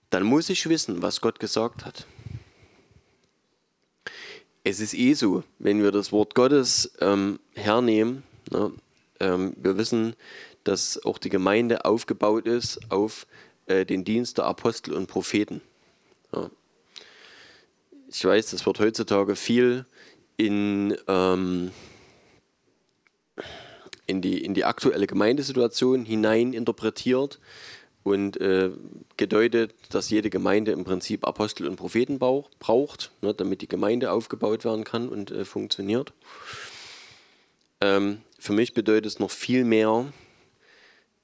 dann 0.10 0.24
muss 0.24 0.50
ich 0.50 0.70
wissen, 0.70 1.02
was 1.02 1.20
Gott 1.20 1.40
gesagt 1.40 1.84
hat. 1.84 2.06
Es 4.64 4.80
ist 4.80 4.94
eh 4.94 5.14
so, 5.14 5.44
wenn 5.60 5.82
wir 5.82 5.92
das 5.92 6.12
Wort 6.12 6.36
Gottes 6.36 6.94
ähm, 7.00 7.40
hernehmen, 7.56 8.24
ne, 8.52 8.72
ähm, 9.20 9.54
wir 9.58 9.78
wissen, 9.78 10.16
dass 10.68 11.04
auch 11.06 11.18
die 11.18 11.30
Gemeinde 11.30 11.86
aufgebaut 11.86 12.46
ist 12.46 12.80
auf 12.92 13.26
äh, 13.68 13.86
den 13.86 14.04
Dienst 14.04 14.38
der 14.38 14.46
Apostel 14.46 14.94
und 14.94 15.08
Propheten. 15.08 15.62
Ja. 16.34 16.50
Ich 18.10 18.24
weiß, 18.24 18.52
das 18.52 18.66
wird 18.66 18.80
heutzutage 18.80 19.36
viel 19.36 19.86
in, 20.38 20.96
ähm, 21.08 21.72
in, 24.06 24.22
die, 24.22 24.44
in 24.44 24.54
die 24.54 24.66
aktuelle 24.66 25.08
Gemeindesituation 25.08 26.06
hinein 26.06 26.54
interpretiert 26.54 27.40
und 28.04 28.40
äh, 28.40 28.72
gedeutet, 29.18 29.74
dass 29.90 30.10
jede 30.10 30.30
Gemeinde 30.30 30.72
im 30.72 30.86
Prinzip 30.86 31.28
Apostel 31.28 31.68
und 31.68 31.76
Propheten 31.76 32.20
braucht, 32.20 33.12
ne, 33.22 33.34
damit 33.34 33.62
die 33.62 33.68
Gemeinde 33.68 34.12
aufgebaut 34.12 34.64
werden 34.64 34.86
kann 34.86 35.10
und 35.10 35.32
äh, 35.32 35.44
funktioniert. 35.44 36.14
Ähm, 37.82 38.22
für 38.40 38.54
mich 38.54 38.74
bedeutet 38.74 39.08
es 39.08 39.20
noch 39.20 39.32
viel 39.32 39.66
mehr, 39.66 40.06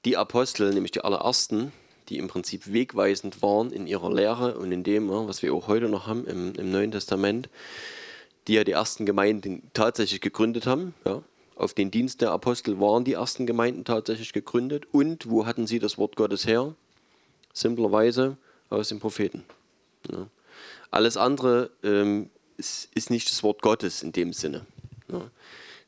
die 0.04 0.16
Apostel, 0.16 0.72
nämlich 0.72 0.92
die 0.92 1.02
allerersten, 1.02 1.72
die 2.08 2.18
im 2.18 2.28
Prinzip 2.28 2.72
wegweisend 2.72 3.42
waren 3.42 3.72
in 3.72 3.86
ihrer 3.86 4.12
Lehre 4.12 4.58
und 4.58 4.70
in 4.72 4.84
dem, 4.84 5.08
was 5.08 5.42
wir 5.42 5.54
auch 5.54 5.68
heute 5.68 5.88
noch 5.88 6.06
haben 6.06 6.26
im, 6.26 6.54
im 6.54 6.70
Neuen 6.70 6.92
Testament, 6.92 7.48
die 8.46 8.54
ja 8.54 8.64
die 8.64 8.72
ersten 8.72 9.06
Gemeinden 9.06 9.70
tatsächlich 9.72 10.20
gegründet 10.20 10.66
haben. 10.66 10.94
Ja. 11.06 11.22
Auf 11.56 11.72
den 11.72 11.90
Dienst 11.90 12.20
der 12.20 12.32
Apostel 12.32 12.80
waren 12.80 13.04
die 13.04 13.12
ersten 13.12 13.46
Gemeinden 13.46 13.84
tatsächlich 13.84 14.32
gegründet. 14.32 14.86
Und 14.92 15.30
wo 15.30 15.46
hatten 15.46 15.66
sie 15.66 15.78
das 15.78 15.98
Wort 15.98 16.16
Gottes 16.16 16.46
her? 16.46 16.74
Simplerweise 17.52 18.36
aus 18.70 18.88
den 18.88 18.98
Propheten. 18.98 19.44
Ja. 20.10 20.26
Alles 20.90 21.16
andere 21.16 21.70
ähm, 21.82 22.28
ist, 22.56 22.88
ist, 22.94 23.10
nicht 23.10 23.30
das 23.30 23.42
Wort 23.42 23.62
Gottes 23.62 24.02
in 24.02 24.12
dem 24.12 24.32
Sinne. 24.32 24.66
Ja. 25.10 25.30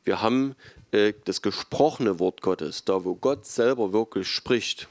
Wir 0.05 0.23
haben 0.23 0.53
äh, 0.53 0.76
das 1.25 1.43
gesprochene 1.43 2.19
Wort 2.19 2.43
Gottes, 2.43 2.85
da 2.85 3.05
wo 3.05 3.15
Gott 3.15 3.47
selber 3.47 3.93
wirklich 3.93 4.29
spricht, 4.29 4.89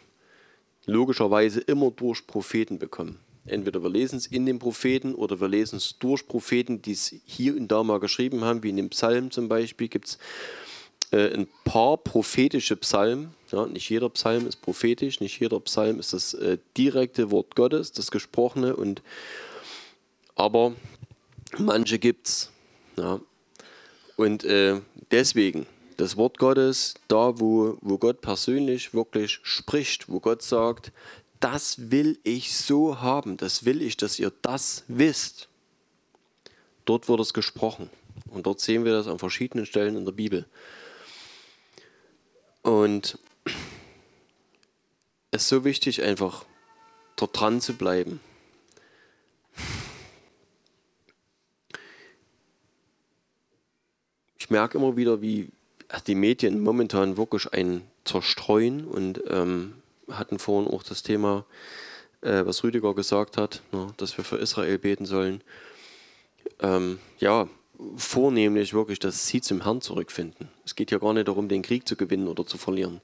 logischerweise 0.86 1.62
immer 1.62 1.92
durch 1.92 2.28
Propheten 2.28 2.80
bekommen. 2.80 3.20
Entweder 3.46 3.84
wir 3.84 3.90
lesen 3.90 4.18
es 4.18 4.26
in 4.26 4.46
den 4.46 4.58
Propheten 4.58 5.14
oder 5.14 5.40
wir 5.40 5.48
lesen 5.48 5.78
es 5.78 5.98
durch 6.00 6.28
Propheten, 6.28 6.82
die 6.82 6.94
es 6.94 7.14
hier 7.26 7.56
und 7.56 7.68
da 7.68 7.84
mal 7.84 8.00
geschrieben 8.00 8.44
haben, 8.44 8.64
wie 8.64 8.70
in 8.70 8.78
dem 8.78 8.90
Psalm 8.90 9.30
zum 9.30 9.48
Beispiel 9.48 9.88
gibt 9.88 10.08
es 10.08 10.18
äh, 11.12 11.32
ein 11.34 11.48
paar 11.64 11.98
prophetische 11.98 12.76
Psalmen. 12.76 13.36
Ja, 13.52 13.68
nicht 13.68 13.90
jeder 13.90 14.10
Psalm 14.10 14.48
ist 14.48 14.62
prophetisch, 14.62 15.20
nicht 15.20 15.40
jeder 15.40 15.60
Psalm 15.60 16.00
ist 16.00 16.14
das 16.14 16.34
äh, 16.34 16.58
direkte 16.76 17.30
Wort 17.30 17.56
Gottes, 17.56 17.92
das 17.92 18.10
gesprochene. 18.10 18.76
Und, 18.76 19.04
aber 20.36 20.74
manche 21.60 22.00
gibt 22.00 22.28
es. 22.28 22.52
Ja. 22.98 23.22
Und 24.18 24.44
äh, 24.44 24.82
deswegen, 25.12 25.68
das 25.98 26.18
Wort 26.18 26.38
Gottes, 26.38 26.96
da 27.08 27.40
wo, 27.40 27.78
wo 27.82 27.98
Gott 27.98 28.22
persönlich 28.22 28.94
wirklich 28.94 29.40
spricht, 29.44 30.10
wo 30.10 30.20
Gott 30.20 30.42
sagt, 30.42 30.92
das 31.40 31.92
will 31.92 32.20
ich 32.24 32.56
so 32.56 33.02
haben, 33.02 33.38
das 33.38 33.66
will 33.66 33.82
ich, 33.82 33.98
dass 33.98 34.20
ihr 34.20 34.32
das 34.42 34.84
wisst. 34.88 35.48
Dort 36.86 37.08
wird 37.08 37.20
es 37.20 37.34
gesprochen. 37.34 37.90
Und 38.30 38.46
dort 38.46 38.60
sehen 38.60 38.86
wir 38.86 38.94
das 38.94 39.08
an 39.08 39.20
verschiedenen 39.20 39.66
Stellen 39.66 39.96
in 39.96 40.06
der 40.06 40.12
Bibel. 40.12 40.46
Und 42.62 43.20
es 45.32 45.44
ist 45.44 45.50
so 45.50 45.66
wichtig, 45.66 46.02
einfach 46.02 46.46
dort 47.16 47.40
dran 47.40 47.62
zu 47.62 47.74
bleiben. 47.74 48.20
Ich 54.38 54.50
merke 54.50 54.78
immer 54.78 54.96
wieder, 54.96 55.22
wie 55.22 55.50
die 56.08 56.16
Medien 56.16 56.62
momentan 56.62 57.18
wirklich 57.18 57.52
ein 57.54 57.82
zerstreuen 58.04 58.86
und 58.86 59.22
ähm, 59.28 59.76
hatten 60.10 60.40
vorhin 60.40 60.72
auch 60.72 60.84
das 60.84 61.04
Thema, 61.04 61.46
äh, 62.22 62.46
was 62.46 62.64
Rüdiger 62.64 62.94
gesagt 62.94 63.38
hat, 63.38 63.62
ne, 63.72 63.88
dass 63.98 64.18
wir 64.18 64.24
für 64.24 64.38
Israel 64.38 64.78
beten 64.78 65.06
sollen. 65.06 65.42
Ähm, 66.60 67.00
ja, 67.20 67.48
vornehmlich 67.98 68.74
wirklich, 68.74 69.00
dass 69.00 69.28
sie 69.28 69.42
zum 69.42 69.64
Herrn 69.64 69.82
zurückfinden. 69.82 70.50
Es 70.64 70.76
geht 70.76 70.92
ja 70.92 70.98
gar 70.98 71.14
nicht 71.14 71.28
darum, 71.28 71.50
den 71.50 71.62
Krieg 71.62 71.88
zu 71.88 71.96
gewinnen 71.96 72.28
oder 72.28 72.46
zu 72.46 72.58
verlieren, 72.58 73.02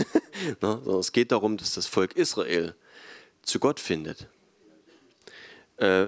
Na, 0.60 0.78
sondern 0.84 1.00
es 1.00 1.12
geht 1.12 1.32
darum, 1.32 1.56
dass 1.56 1.74
das 1.74 1.86
Volk 1.86 2.16
Israel 2.16 2.74
zu 3.42 3.58
Gott 3.58 3.80
findet. 3.80 4.28
Äh, 5.78 6.06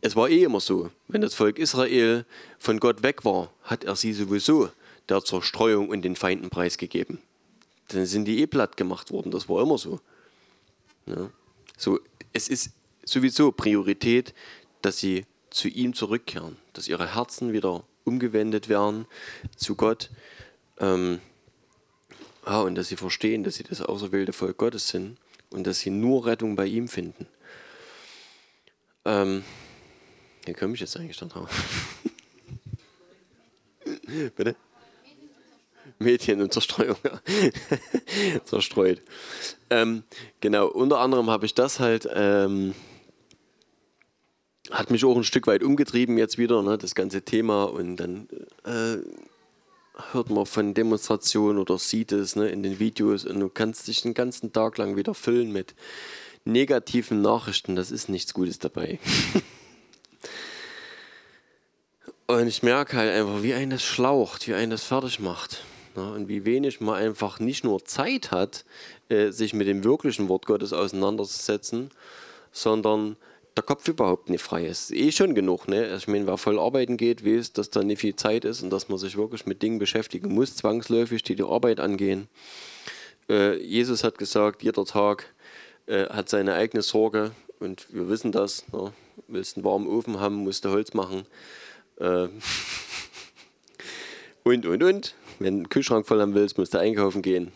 es 0.00 0.16
war 0.16 0.28
eh 0.28 0.44
immer 0.44 0.60
so, 0.60 0.90
wenn 1.08 1.22
das 1.22 1.34
Volk 1.34 1.58
Israel 1.58 2.24
von 2.58 2.78
Gott 2.78 3.02
weg 3.02 3.24
war, 3.24 3.52
hat 3.62 3.84
er 3.84 3.96
sie 3.96 4.12
sowieso 4.12 4.70
der 5.08 5.22
Zerstreuung 5.22 5.88
und 5.88 6.02
den 6.02 6.16
Feinden 6.16 6.50
preisgegeben. 6.50 7.18
Dann 7.88 8.06
sind 8.06 8.24
die 8.24 8.40
eh 8.40 8.46
platt 8.46 8.76
gemacht 8.76 9.10
worden, 9.10 9.30
das 9.30 9.48
war 9.48 9.62
immer 9.62 9.78
so. 9.78 10.00
Ja. 11.06 11.30
so 11.76 11.98
es 12.32 12.48
ist 12.48 12.70
sowieso 13.04 13.52
Priorität, 13.52 14.34
dass 14.80 14.98
sie 14.98 15.26
zu 15.50 15.68
ihm 15.68 15.94
zurückkehren, 15.94 16.56
dass 16.72 16.88
ihre 16.88 17.14
Herzen 17.14 17.52
wieder 17.52 17.84
umgewendet 18.04 18.68
werden 18.68 19.06
zu 19.56 19.76
Gott. 19.76 20.10
Ähm, 20.78 21.20
ja, 22.46 22.60
und 22.60 22.74
dass 22.74 22.88
sie 22.88 22.96
verstehen, 22.96 23.44
dass 23.44 23.54
sie 23.54 23.62
das 23.62 23.80
auserwählte 23.80 24.32
Volk 24.32 24.58
Gottes 24.58 24.88
sind 24.88 25.18
und 25.50 25.66
dass 25.66 25.80
sie 25.80 25.90
nur 25.90 26.26
Rettung 26.26 26.56
bei 26.56 26.66
ihm 26.66 26.88
finden. 26.88 27.26
Ähm, 29.04 29.44
wie 30.44 30.52
komme 30.52 30.74
ich 30.74 30.80
jetzt 30.80 30.96
eigentlich 30.96 31.16
da 31.16 31.26
drauf? 31.26 31.50
Bitte? 34.36 34.56
Medien 35.98 36.42
und 36.42 36.52
Zerstreuung. 36.52 36.96
Zerstreut. 38.44 39.00
Ähm, 39.70 40.02
genau, 40.40 40.68
unter 40.68 40.98
anderem 40.98 41.30
habe 41.30 41.46
ich 41.46 41.54
das 41.54 41.80
halt 41.80 42.08
ähm, 42.12 42.74
hat 44.70 44.90
mich 44.90 45.04
auch 45.04 45.16
ein 45.16 45.24
Stück 45.24 45.46
weit 45.46 45.62
umgetrieben 45.62 46.18
jetzt 46.18 46.38
wieder, 46.38 46.62
ne, 46.62 46.78
das 46.78 46.94
ganze 46.94 47.22
Thema. 47.22 47.64
Und 47.64 47.96
dann 47.96 48.28
äh, 48.64 48.96
hört 50.12 50.30
man 50.30 50.46
von 50.46 50.74
Demonstrationen 50.74 51.58
oder 51.58 51.78
sieht 51.78 52.12
es 52.12 52.36
ne, 52.36 52.48
in 52.48 52.62
den 52.62 52.78
Videos 52.78 53.24
und 53.24 53.40
du 53.40 53.48
kannst 53.48 53.88
dich 53.88 54.02
den 54.02 54.14
ganzen 54.14 54.52
Tag 54.52 54.78
lang 54.78 54.96
wieder 54.96 55.14
füllen 55.14 55.52
mit 55.52 55.74
negativen 56.44 57.20
Nachrichten. 57.20 57.76
Das 57.76 57.90
ist 57.90 58.08
nichts 58.08 58.34
Gutes 58.34 58.58
dabei. 58.58 58.98
und 62.26 62.46
ich 62.46 62.62
merke 62.62 62.96
halt 62.96 63.10
einfach, 63.10 63.42
wie 63.42 63.54
ein 63.54 63.70
das 63.70 63.82
schlaucht, 63.82 64.48
wie 64.48 64.54
ein 64.54 64.70
das 64.70 64.84
fertig 64.84 65.20
macht. 65.20 65.62
Ne, 65.96 66.12
und 66.12 66.28
wie 66.28 66.44
wenig 66.44 66.80
man 66.80 66.96
einfach 66.96 67.38
nicht 67.38 67.62
nur 67.62 67.84
Zeit 67.84 68.32
hat, 68.32 68.64
äh, 69.08 69.30
sich 69.30 69.54
mit 69.54 69.68
dem 69.68 69.84
wirklichen 69.84 70.28
Wort 70.28 70.46
Gottes 70.46 70.72
auseinanderzusetzen, 70.72 71.90
sondern 72.50 73.16
der 73.56 73.62
Kopf 73.62 73.86
überhaupt 73.86 74.28
nicht 74.28 74.42
frei 74.42 74.66
ist. 74.66 74.90
Eh 74.90 75.12
schon 75.12 75.36
genug, 75.36 75.68
ne? 75.68 75.94
Ich 75.96 76.08
meine, 76.08 76.26
wer 76.26 76.36
voll 76.36 76.58
arbeiten 76.58 76.96
geht, 76.96 77.24
weiß, 77.24 77.52
dass 77.52 77.70
da 77.70 77.84
nicht 77.84 78.00
viel 78.00 78.16
Zeit 78.16 78.44
ist 78.44 78.62
und 78.62 78.70
dass 78.70 78.88
man 78.88 78.98
sich 78.98 79.16
wirklich 79.16 79.46
mit 79.46 79.62
Dingen 79.62 79.78
beschäftigen 79.78 80.34
muss, 80.34 80.56
zwangsläufig, 80.56 81.22
die 81.22 81.36
die 81.36 81.44
Arbeit 81.44 81.78
angehen. 81.78 82.26
Äh, 83.28 83.62
Jesus 83.62 84.02
hat 84.02 84.18
gesagt, 84.18 84.64
jeder 84.64 84.84
Tag 84.84 85.32
äh, 85.86 86.06
hat 86.08 86.28
seine 86.28 86.54
eigene 86.54 86.82
Sorge 86.82 87.30
und 87.60 87.86
wir 87.92 88.08
wissen 88.08 88.32
das. 88.32 88.64
Ne? 88.72 88.92
Willst 89.28 89.56
einen 89.56 89.64
warmen 89.64 89.86
Ofen 89.86 90.18
haben, 90.18 90.36
musst 90.36 90.64
du 90.64 90.70
Holz 90.70 90.92
machen. 90.94 91.22
Und, 94.46 94.66
und, 94.66 94.82
und. 94.82 95.14
Wenn 95.38 95.54
du 95.54 95.58
einen 95.60 95.68
Kühlschrank 95.68 96.06
voll 96.06 96.20
haben 96.20 96.34
willst, 96.34 96.58
musst 96.58 96.74
du 96.74 96.78
einkaufen 96.78 97.22
gehen 97.22 97.52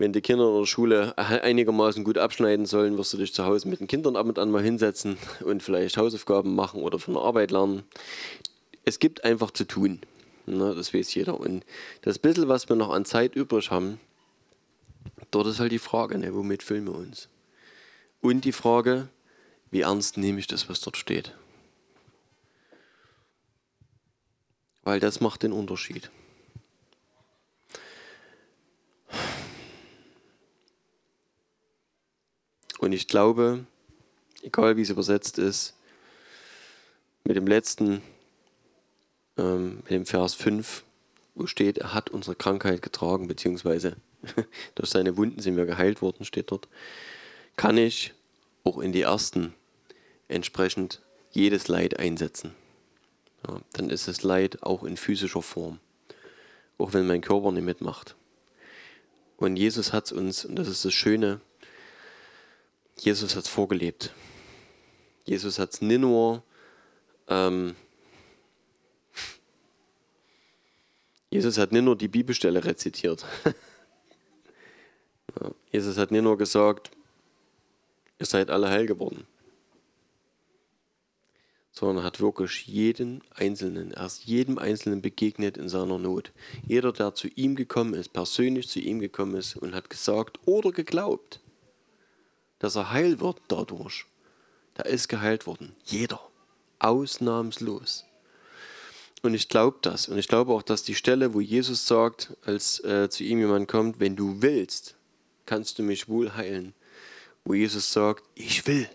wenn 0.00 0.14
die 0.14 0.22
Kinder 0.22 0.48
in 0.48 0.60
der 0.60 0.66
Schule 0.66 1.16
einigermaßen 1.18 2.04
gut 2.04 2.16
abschneiden 2.16 2.64
sollen, 2.64 2.96
wirst 2.96 3.12
du 3.12 3.18
dich 3.18 3.34
zu 3.34 3.44
Hause 3.44 3.68
mit 3.68 3.80
den 3.80 3.86
Kindern 3.86 4.16
ab 4.16 4.26
und 4.26 4.38
an 4.38 4.50
mal 4.50 4.62
hinsetzen 4.62 5.18
und 5.44 5.62
vielleicht 5.62 5.98
Hausaufgaben 5.98 6.54
machen 6.54 6.82
oder 6.82 6.98
von 6.98 7.14
der 7.14 7.22
Arbeit 7.22 7.50
lernen. 7.50 7.82
Es 8.86 8.98
gibt 8.98 9.24
einfach 9.24 9.50
zu 9.50 9.66
tun. 9.66 10.00
Ne, 10.46 10.74
das 10.74 10.94
weiß 10.94 11.14
jeder. 11.14 11.38
Und 11.38 11.66
das 12.00 12.18
bisschen, 12.18 12.48
was 12.48 12.66
wir 12.70 12.76
noch 12.76 12.88
an 12.88 13.04
Zeit 13.04 13.36
übrig 13.36 13.70
haben, 13.70 14.00
dort 15.30 15.46
ist 15.46 15.60
halt 15.60 15.70
die 15.70 15.78
Frage, 15.78 16.16
ne, 16.16 16.34
womit 16.34 16.62
füllen 16.62 16.86
wir 16.86 16.94
uns? 16.94 17.28
Und 18.22 18.46
die 18.46 18.52
Frage, 18.52 19.08
wie 19.70 19.82
ernst 19.82 20.16
nehme 20.16 20.40
ich 20.40 20.46
das, 20.46 20.70
was 20.70 20.80
dort 20.80 20.96
steht? 20.96 21.34
Weil 24.82 24.98
das 24.98 25.20
macht 25.20 25.42
den 25.42 25.52
Unterschied. 25.52 26.10
Und 32.80 32.92
ich 32.92 33.08
glaube, 33.08 33.66
egal 34.42 34.78
wie 34.78 34.82
es 34.82 34.88
übersetzt 34.88 35.36
ist, 35.38 35.74
mit 37.24 37.36
dem 37.36 37.46
letzten, 37.46 38.00
ähm, 39.36 39.76
mit 39.82 39.90
dem 39.90 40.06
Vers 40.06 40.32
5, 40.32 40.82
wo 41.34 41.46
steht, 41.46 41.76
er 41.76 41.92
hat 41.92 42.08
unsere 42.08 42.36
Krankheit 42.36 42.80
getragen, 42.80 43.28
beziehungsweise 43.28 43.96
durch 44.76 44.88
seine 44.88 45.18
Wunden 45.18 45.40
sind 45.42 45.58
wir 45.58 45.66
geheilt 45.66 46.00
worden, 46.00 46.24
steht 46.24 46.50
dort, 46.50 46.68
kann 47.54 47.76
ich 47.76 48.14
auch 48.64 48.78
in 48.78 48.92
die 48.92 49.02
ersten 49.02 49.52
entsprechend 50.28 51.02
jedes 51.32 51.68
Leid 51.68 51.98
einsetzen. 51.98 52.54
Ja, 53.46 53.60
dann 53.74 53.90
ist 53.90 54.08
es 54.08 54.22
Leid 54.22 54.62
auch 54.62 54.84
in 54.84 54.96
physischer 54.96 55.42
Form, 55.42 55.80
auch 56.78 56.94
wenn 56.94 57.06
mein 57.06 57.20
Körper 57.20 57.52
nicht 57.52 57.64
mitmacht. 57.64 58.16
Und 59.36 59.56
Jesus 59.56 59.92
hat 59.92 60.06
es 60.06 60.12
uns, 60.12 60.46
und 60.46 60.56
das 60.56 60.66
ist 60.66 60.82
das 60.86 60.94
Schöne, 60.94 61.42
Jesus 63.00 63.34
hat 63.36 63.44
es 63.44 63.48
vorgelebt. 63.48 64.12
Jesus 65.24 65.58
hat 65.58 65.72
es 65.72 65.82
nicht 65.82 66.00
nur 66.00 66.42
ähm, 67.28 67.74
Jesus 71.30 71.58
hat 71.58 71.70
nicht 71.70 71.84
nur 71.84 71.96
die 71.96 72.08
Bibelstelle 72.08 72.64
rezitiert. 72.64 73.24
Jesus 75.72 75.96
hat 75.96 76.10
nicht 76.10 76.22
nur 76.22 76.36
gesagt, 76.36 76.90
ihr 78.18 78.26
seid 78.26 78.50
alle 78.50 78.68
heil 78.68 78.86
geworden, 78.86 79.28
sondern 81.70 82.04
hat 82.04 82.20
wirklich 82.20 82.66
jeden 82.66 83.22
Einzelnen, 83.32 83.92
erst 83.92 84.24
jedem 84.24 84.58
Einzelnen 84.58 85.02
begegnet 85.02 85.56
in 85.56 85.68
seiner 85.68 85.98
Not. 85.98 86.32
Jeder, 86.66 86.92
der 86.92 87.14
zu 87.14 87.28
ihm 87.28 87.54
gekommen 87.54 87.94
ist, 87.94 88.12
persönlich 88.12 88.68
zu 88.68 88.80
ihm 88.80 88.98
gekommen 88.98 89.36
ist 89.36 89.54
und 89.54 89.72
hat 89.72 89.88
gesagt 89.88 90.40
oder 90.46 90.72
geglaubt, 90.72 91.38
dass 92.60 92.76
er 92.76 92.92
heil 92.92 93.18
wird 93.18 93.38
dadurch, 93.48 94.06
der 94.76 94.86
ist 94.86 95.08
geheilt 95.08 95.46
worden. 95.46 95.74
Jeder. 95.84 96.20
Ausnahmslos. 96.78 98.06
Und 99.22 99.34
ich 99.34 99.48
glaube 99.48 99.78
das. 99.82 100.08
Und 100.08 100.18
ich 100.18 100.28
glaube 100.28 100.52
auch, 100.52 100.62
dass 100.62 100.82
die 100.82 100.94
Stelle, 100.94 101.34
wo 101.34 101.40
Jesus 101.40 101.86
sagt, 101.86 102.36
als 102.44 102.82
äh, 102.84 103.10
zu 103.10 103.24
ihm 103.24 103.38
jemand 103.40 103.68
kommt, 103.68 104.00
wenn 104.00 104.16
du 104.16 104.40
willst, 104.40 104.94
kannst 105.44 105.78
du 105.78 105.82
mich 105.82 106.08
wohl 106.08 106.34
heilen. 106.34 106.74
Wo 107.44 107.54
Jesus 107.54 107.92
sagt, 107.92 108.24
ich 108.34 108.66
will. 108.66 108.88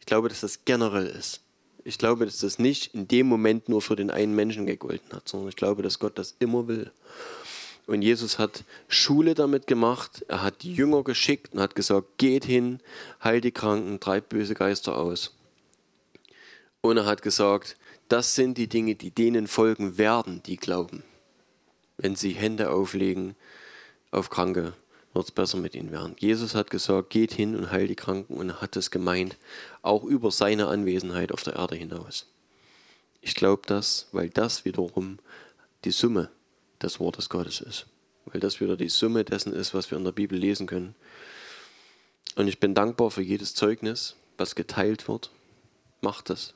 Ich 0.00 0.06
glaube, 0.06 0.28
dass 0.28 0.40
das 0.40 0.64
generell 0.64 1.06
ist. 1.06 1.40
Ich 1.84 1.98
glaube, 1.98 2.24
dass 2.24 2.38
das 2.38 2.58
nicht 2.58 2.94
in 2.94 3.08
dem 3.08 3.26
Moment 3.26 3.68
nur 3.68 3.82
für 3.82 3.96
den 3.96 4.10
einen 4.10 4.34
Menschen 4.34 4.66
gegolten 4.66 5.12
hat, 5.12 5.28
sondern 5.28 5.48
ich 5.48 5.56
glaube, 5.56 5.82
dass 5.82 5.98
Gott 5.98 6.18
das 6.18 6.34
immer 6.38 6.68
will. 6.68 6.92
Und 7.86 8.02
Jesus 8.02 8.38
hat 8.38 8.64
Schule 8.88 9.34
damit 9.34 9.66
gemacht, 9.66 10.24
er 10.28 10.42
hat 10.42 10.62
Jünger 10.62 11.02
geschickt 11.02 11.52
und 11.52 11.60
hat 11.60 11.74
gesagt, 11.74 12.18
geht 12.18 12.44
hin, 12.44 12.80
heilt 13.22 13.44
die 13.44 13.52
Kranken, 13.52 13.98
treibt 13.98 14.28
böse 14.28 14.54
Geister 14.54 14.96
aus. 14.96 15.34
Und 16.80 16.96
er 16.96 17.06
hat 17.06 17.22
gesagt, 17.22 17.76
das 18.08 18.34
sind 18.34 18.56
die 18.58 18.68
Dinge, 18.68 18.94
die 18.94 19.10
denen 19.10 19.46
folgen 19.46 19.98
werden, 19.98 20.42
die 20.44 20.56
glauben. 20.56 21.02
Wenn 21.96 22.14
sie 22.14 22.32
Hände 22.32 22.70
auflegen 22.70 23.36
auf 24.10 24.30
Kranke, 24.30 24.74
wird 25.12 25.24
es 25.26 25.30
besser 25.32 25.58
mit 25.58 25.74
ihnen 25.74 25.90
werden. 25.90 26.14
Jesus 26.18 26.54
hat 26.54 26.70
gesagt, 26.70 27.10
geht 27.10 27.32
hin 27.32 27.56
und 27.56 27.70
heilt 27.70 27.90
die 27.90 27.96
Kranken 27.96 28.34
und 28.34 28.50
er 28.50 28.60
hat 28.60 28.76
es 28.76 28.90
gemeint, 28.90 29.36
auch 29.82 30.04
über 30.04 30.30
seine 30.30 30.68
Anwesenheit 30.68 31.32
auf 31.32 31.42
der 31.42 31.56
Erde 31.56 31.74
hinaus. 31.74 32.26
Ich 33.20 33.34
glaube 33.34 33.62
das, 33.66 34.08
weil 34.12 34.30
das 34.30 34.64
wiederum 34.64 35.18
die 35.84 35.90
Summe 35.90 36.30
des 36.82 37.00
Wortes 37.00 37.28
Gottes 37.28 37.60
ist. 37.60 37.86
Weil 38.26 38.40
das 38.40 38.60
wieder 38.60 38.76
die 38.76 38.88
Summe 38.88 39.24
dessen 39.24 39.52
ist, 39.52 39.74
was 39.74 39.90
wir 39.90 39.98
in 39.98 40.04
der 40.04 40.12
Bibel 40.12 40.38
lesen 40.38 40.66
können. 40.66 40.94
Und 42.36 42.48
ich 42.48 42.60
bin 42.60 42.74
dankbar 42.74 43.10
für 43.10 43.22
jedes 43.22 43.54
Zeugnis, 43.54 44.16
was 44.38 44.54
geteilt 44.54 45.08
wird. 45.08 45.30
Macht 46.00 46.30
das. 46.30 46.54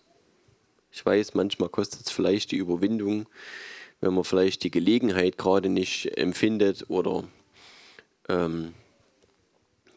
Ich 0.90 1.04
weiß, 1.04 1.34
manchmal 1.34 1.68
kostet 1.68 2.06
es 2.06 2.10
vielleicht 2.10 2.52
die 2.52 2.56
Überwindung, 2.56 3.28
wenn 4.00 4.14
man 4.14 4.24
vielleicht 4.24 4.62
die 4.62 4.70
Gelegenheit 4.70 5.36
gerade 5.36 5.68
nicht 5.68 6.16
empfindet 6.16 6.88
oder 6.88 7.24
ähm, 8.28 8.74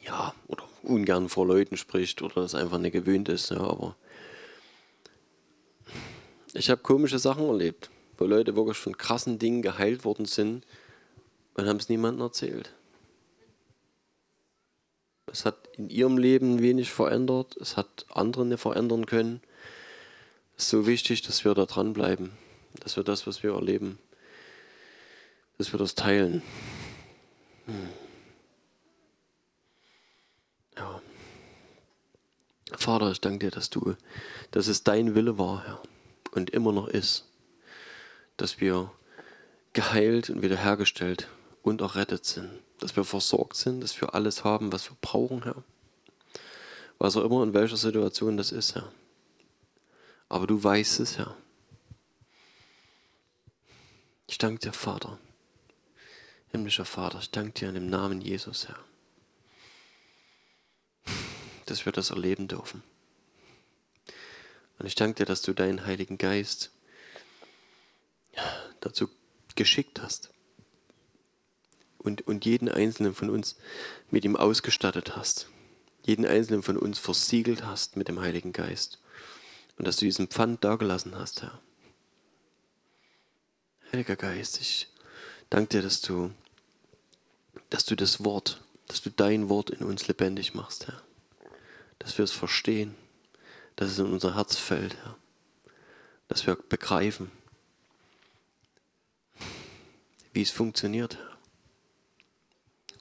ja, 0.02 0.34
oder 0.48 0.64
ungern 0.84 1.30
vor 1.30 1.46
Leuten 1.46 1.78
spricht 1.78 2.22
oder 2.22 2.42
das 2.42 2.56
einfach 2.56 2.80
nicht 2.80 2.94
gewöhnt 2.94 3.30
ist. 3.30 3.52
Ja, 3.52 3.60
aber 3.60 3.96
ich 6.54 6.70
habe 6.70 6.82
komische 6.82 7.20
Sachen 7.20 7.48
erlebt, 7.48 7.90
wo 8.20 8.26
Leute 8.26 8.56
wirklich 8.56 8.78
von 8.78 8.98
krassen 8.98 9.40
Dingen 9.40 9.62
geheilt 9.62 10.04
worden 10.04 10.26
sind 10.26 10.66
und 11.54 11.68
haben 11.68 11.78
es 11.78 11.90
niemandem 11.90 12.22
erzählt. 12.22 12.74
Es 15.28 15.46
hat 15.46 15.70
in 15.78 15.90
ihrem 15.90 16.18
Leben 16.18 16.62
wenig 16.62 16.92
verändert, 16.92 17.56
es 17.58 17.78
hat 17.78 18.06
andere 18.10 18.46
nicht 18.46 18.60
verändern 18.60 19.06
können. 19.06 19.42
Es 20.58 20.66
ist 20.66 20.70
so 20.72 20.88
wichtig, 20.88 21.22
dass 21.22 21.46
wir 21.46 21.54
da 21.54 21.66
dranbleiben, 21.66 22.32
dass 22.82 22.98
wir 22.98 23.04
das, 23.04 23.28
was 23.28 23.44
wir 23.44 23.54
erleben, 23.54 24.00
dass 25.58 25.72
wir 25.72 25.80
das 25.80 25.96
teilen. 25.96 26.42
Hm. 27.66 27.90
Ja. 30.78 31.02
Vater, 32.72 33.12
ich 33.12 33.22
danke 33.22 33.46
dir, 33.46 33.52
dass 33.52 33.70
du, 33.70 33.96
dass 34.52 34.68
es 34.68 34.84
dein 34.84 35.16
Wille 35.16 35.38
war, 35.38 35.66
Herr, 35.66 35.82
und 36.32 36.50
immer 36.50 36.72
noch 36.72 36.88
ist, 36.88 37.29
dass 38.42 38.60
wir 38.60 38.92
geheilt 39.74 40.30
und 40.30 40.42
wiederhergestellt 40.42 41.28
und 41.62 41.82
errettet 41.82 42.26
sind, 42.26 42.50
dass 42.80 42.96
wir 42.96 43.04
versorgt 43.04 43.56
sind, 43.56 43.82
dass 43.82 44.00
wir 44.02 44.14
alles 44.16 44.44
haben, 44.44 44.72
was 44.72 44.90
wir 44.90 44.98
brauchen, 45.02 45.44
Herr. 45.44 45.64
Was 46.98 47.16
auch 47.16 47.24
immer 47.24 47.44
in 47.44 47.54
welcher 47.54 47.78
Situation 47.78 48.38
das 48.38 48.52
ist, 48.52 48.76
Herr. 48.76 48.92
Aber 50.28 50.48
du 50.48 50.62
weißt 50.62 51.00
es, 51.00 51.18
Herr. 51.18 51.36
Ich 54.28 54.38
danke 54.38 54.60
dir, 54.60 54.74
Vater. 54.74 55.18
Himmlischer 56.52 56.86
Vater, 56.86 57.20
ich 57.20 57.32
danke 57.32 57.52
dir 57.52 57.70
in 57.70 57.76
dem 57.76 57.90
Namen 57.90 58.22
Jesus, 58.22 58.68
Herr 58.68 58.80
dass 61.70 61.86
wir 61.86 61.92
das 61.92 62.10
erleben 62.10 62.48
dürfen. 62.48 62.84
Und 64.80 64.86
ich 64.86 64.96
danke 64.96 65.16
dir, 65.16 65.26
dass 65.26 65.42
du 65.42 65.54
deinen 65.54 65.86
Heiligen 65.86 66.18
Geist 66.18 66.72
dazu 68.82 69.10
geschickt 69.56 70.02
hast 70.02 70.32
und, 71.98 72.26
und 72.28 72.46
jeden 72.46 72.70
einzelnen 72.70 73.14
von 73.14 73.30
uns 73.30 73.56
mit 74.10 74.24
ihm 74.26 74.36
ausgestattet 74.36 75.16
hast. 75.16 75.50
Jeden 76.06 76.26
einzelnen 76.26 76.64
von 76.64 76.78
uns 76.78 76.98
versiegelt 76.98 77.66
hast 77.66 77.98
mit 77.98 78.08
dem 78.08 78.20
Heiligen 78.20 78.54
Geist. 78.54 79.00
Und 79.78 79.86
dass 79.86 79.98
du 79.98 80.06
diesen 80.06 80.28
Pfand 80.28 80.64
dagelassen 80.64 81.18
hast, 81.18 81.42
Herr. 81.42 81.60
Heiliger 83.92 84.16
Geist, 84.16 84.60
ich 84.62 84.88
danke 85.50 85.78
dir, 85.78 85.82
dass 85.82 86.02
du, 86.02 86.32
dass 87.70 87.86
du 87.86 87.96
das 87.96 88.24
Wort, 88.24 88.62
dass 88.88 89.02
du 89.02 89.10
dein 89.10 89.50
Wort 89.50 89.70
in 89.70 89.84
uns 89.84 90.08
lebendig 90.08 90.54
machst, 90.54 90.88
Herr 90.88 91.02
dass 92.00 92.18
wir 92.18 92.24
es 92.24 92.32
verstehen, 92.32 92.96
dass 93.76 93.92
es 93.92 94.00
in 94.00 94.12
unser 94.12 94.36
Herz 94.36 94.56
fällt, 94.56 94.96
Herr. 95.04 95.16
Dass 96.30 96.48
wir 96.48 96.56
begreifen, 96.56 97.32
wie 100.34 100.42
es 100.42 100.52
funktioniert. 100.52 101.18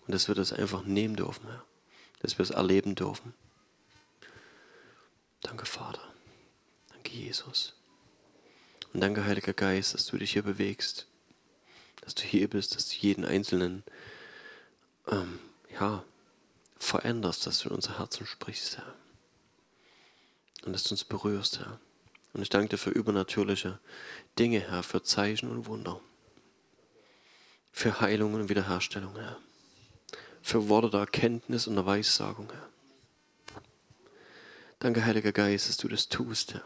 Und 0.07 0.15
dass 0.15 0.29
wir 0.29 0.35
das 0.35 0.53
einfach 0.53 0.85
nehmen 0.85 1.17
dürfen, 1.17 1.47
Herr. 1.47 1.65
Dass 2.21 2.39
wir 2.39 2.43
es 2.43 2.51
erleben 2.51 2.95
dürfen. 2.95 3.35
Danke, 5.43 5.67
Vater. 5.67 6.03
Danke, 6.93 7.13
Jesus. 7.13 7.75
Und 8.93 9.01
danke, 9.01 9.25
Heiliger 9.25 9.53
Geist, 9.53 9.95
dass 9.95 10.07
du 10.07 10.17
dich 10.17 10.33
hier 10.33 10.43
bewegst. 10.43 11.07
Dass 12.01 12.15
du 12.15 12.23
hier 12.23 12.49
bist, 12.49 12.75
dass 12.75 12.89
du 12.89 12.97
jeden 12.97 13.25
Einzelnen 13.25 13.85
ähm, 15.09 15.39
ja, 15.79 16.05
veränderst, 16.79 17.47
dass 17.47 17.61
du 17.61 17.69
in 17.69 17.75
unser 17.75 17.99
Herzen 17.99 18.27
sprichst, 18.27 18.79
Herr. 18.79 18.95
Und 20.65 20.73
dass 20.73 20.85
du 20.85 20.91
uns 20.91 21.05
berührst, 21.05 21.61
Herr. 21.61 21.79
Und 22.33 22.43
ich 22.43 22.49
danke 22.49 22.71
dir 22.71 22.79
für 22.79 22.91
übernatürliche 22.91 23.79
Dinge, 24.39 24.61
Herr, 24.61 24.83
für 24.83 25.03
Zeichen 25.03 25.51
und 25.51 25.67
Wunder. 25.67 26.01
Für 27.79 28.01
Heilung 28.01 28.35
und 28.35 28.49
Wiederherstellung, 28.49 29.15
Herr. 29.15 29.37
Für 30.43 30.69
Worte 30.69 30.91
der 30.91 30.99
Erkenntnis 30.99 31.69
und 31.69 31.77
der 31.77 31.87
Weissagung, 31.87 32.51
Herr. 32.51 33.63
Danke, 34.81 35.05
Heiliger 35.05 35.31
Geist, 35.31 35.69
dass 35.69 35.77
du 35.77 35.87
das 35.87 36.09
tust, 36.09 36.55
Herr. 36.55 36.65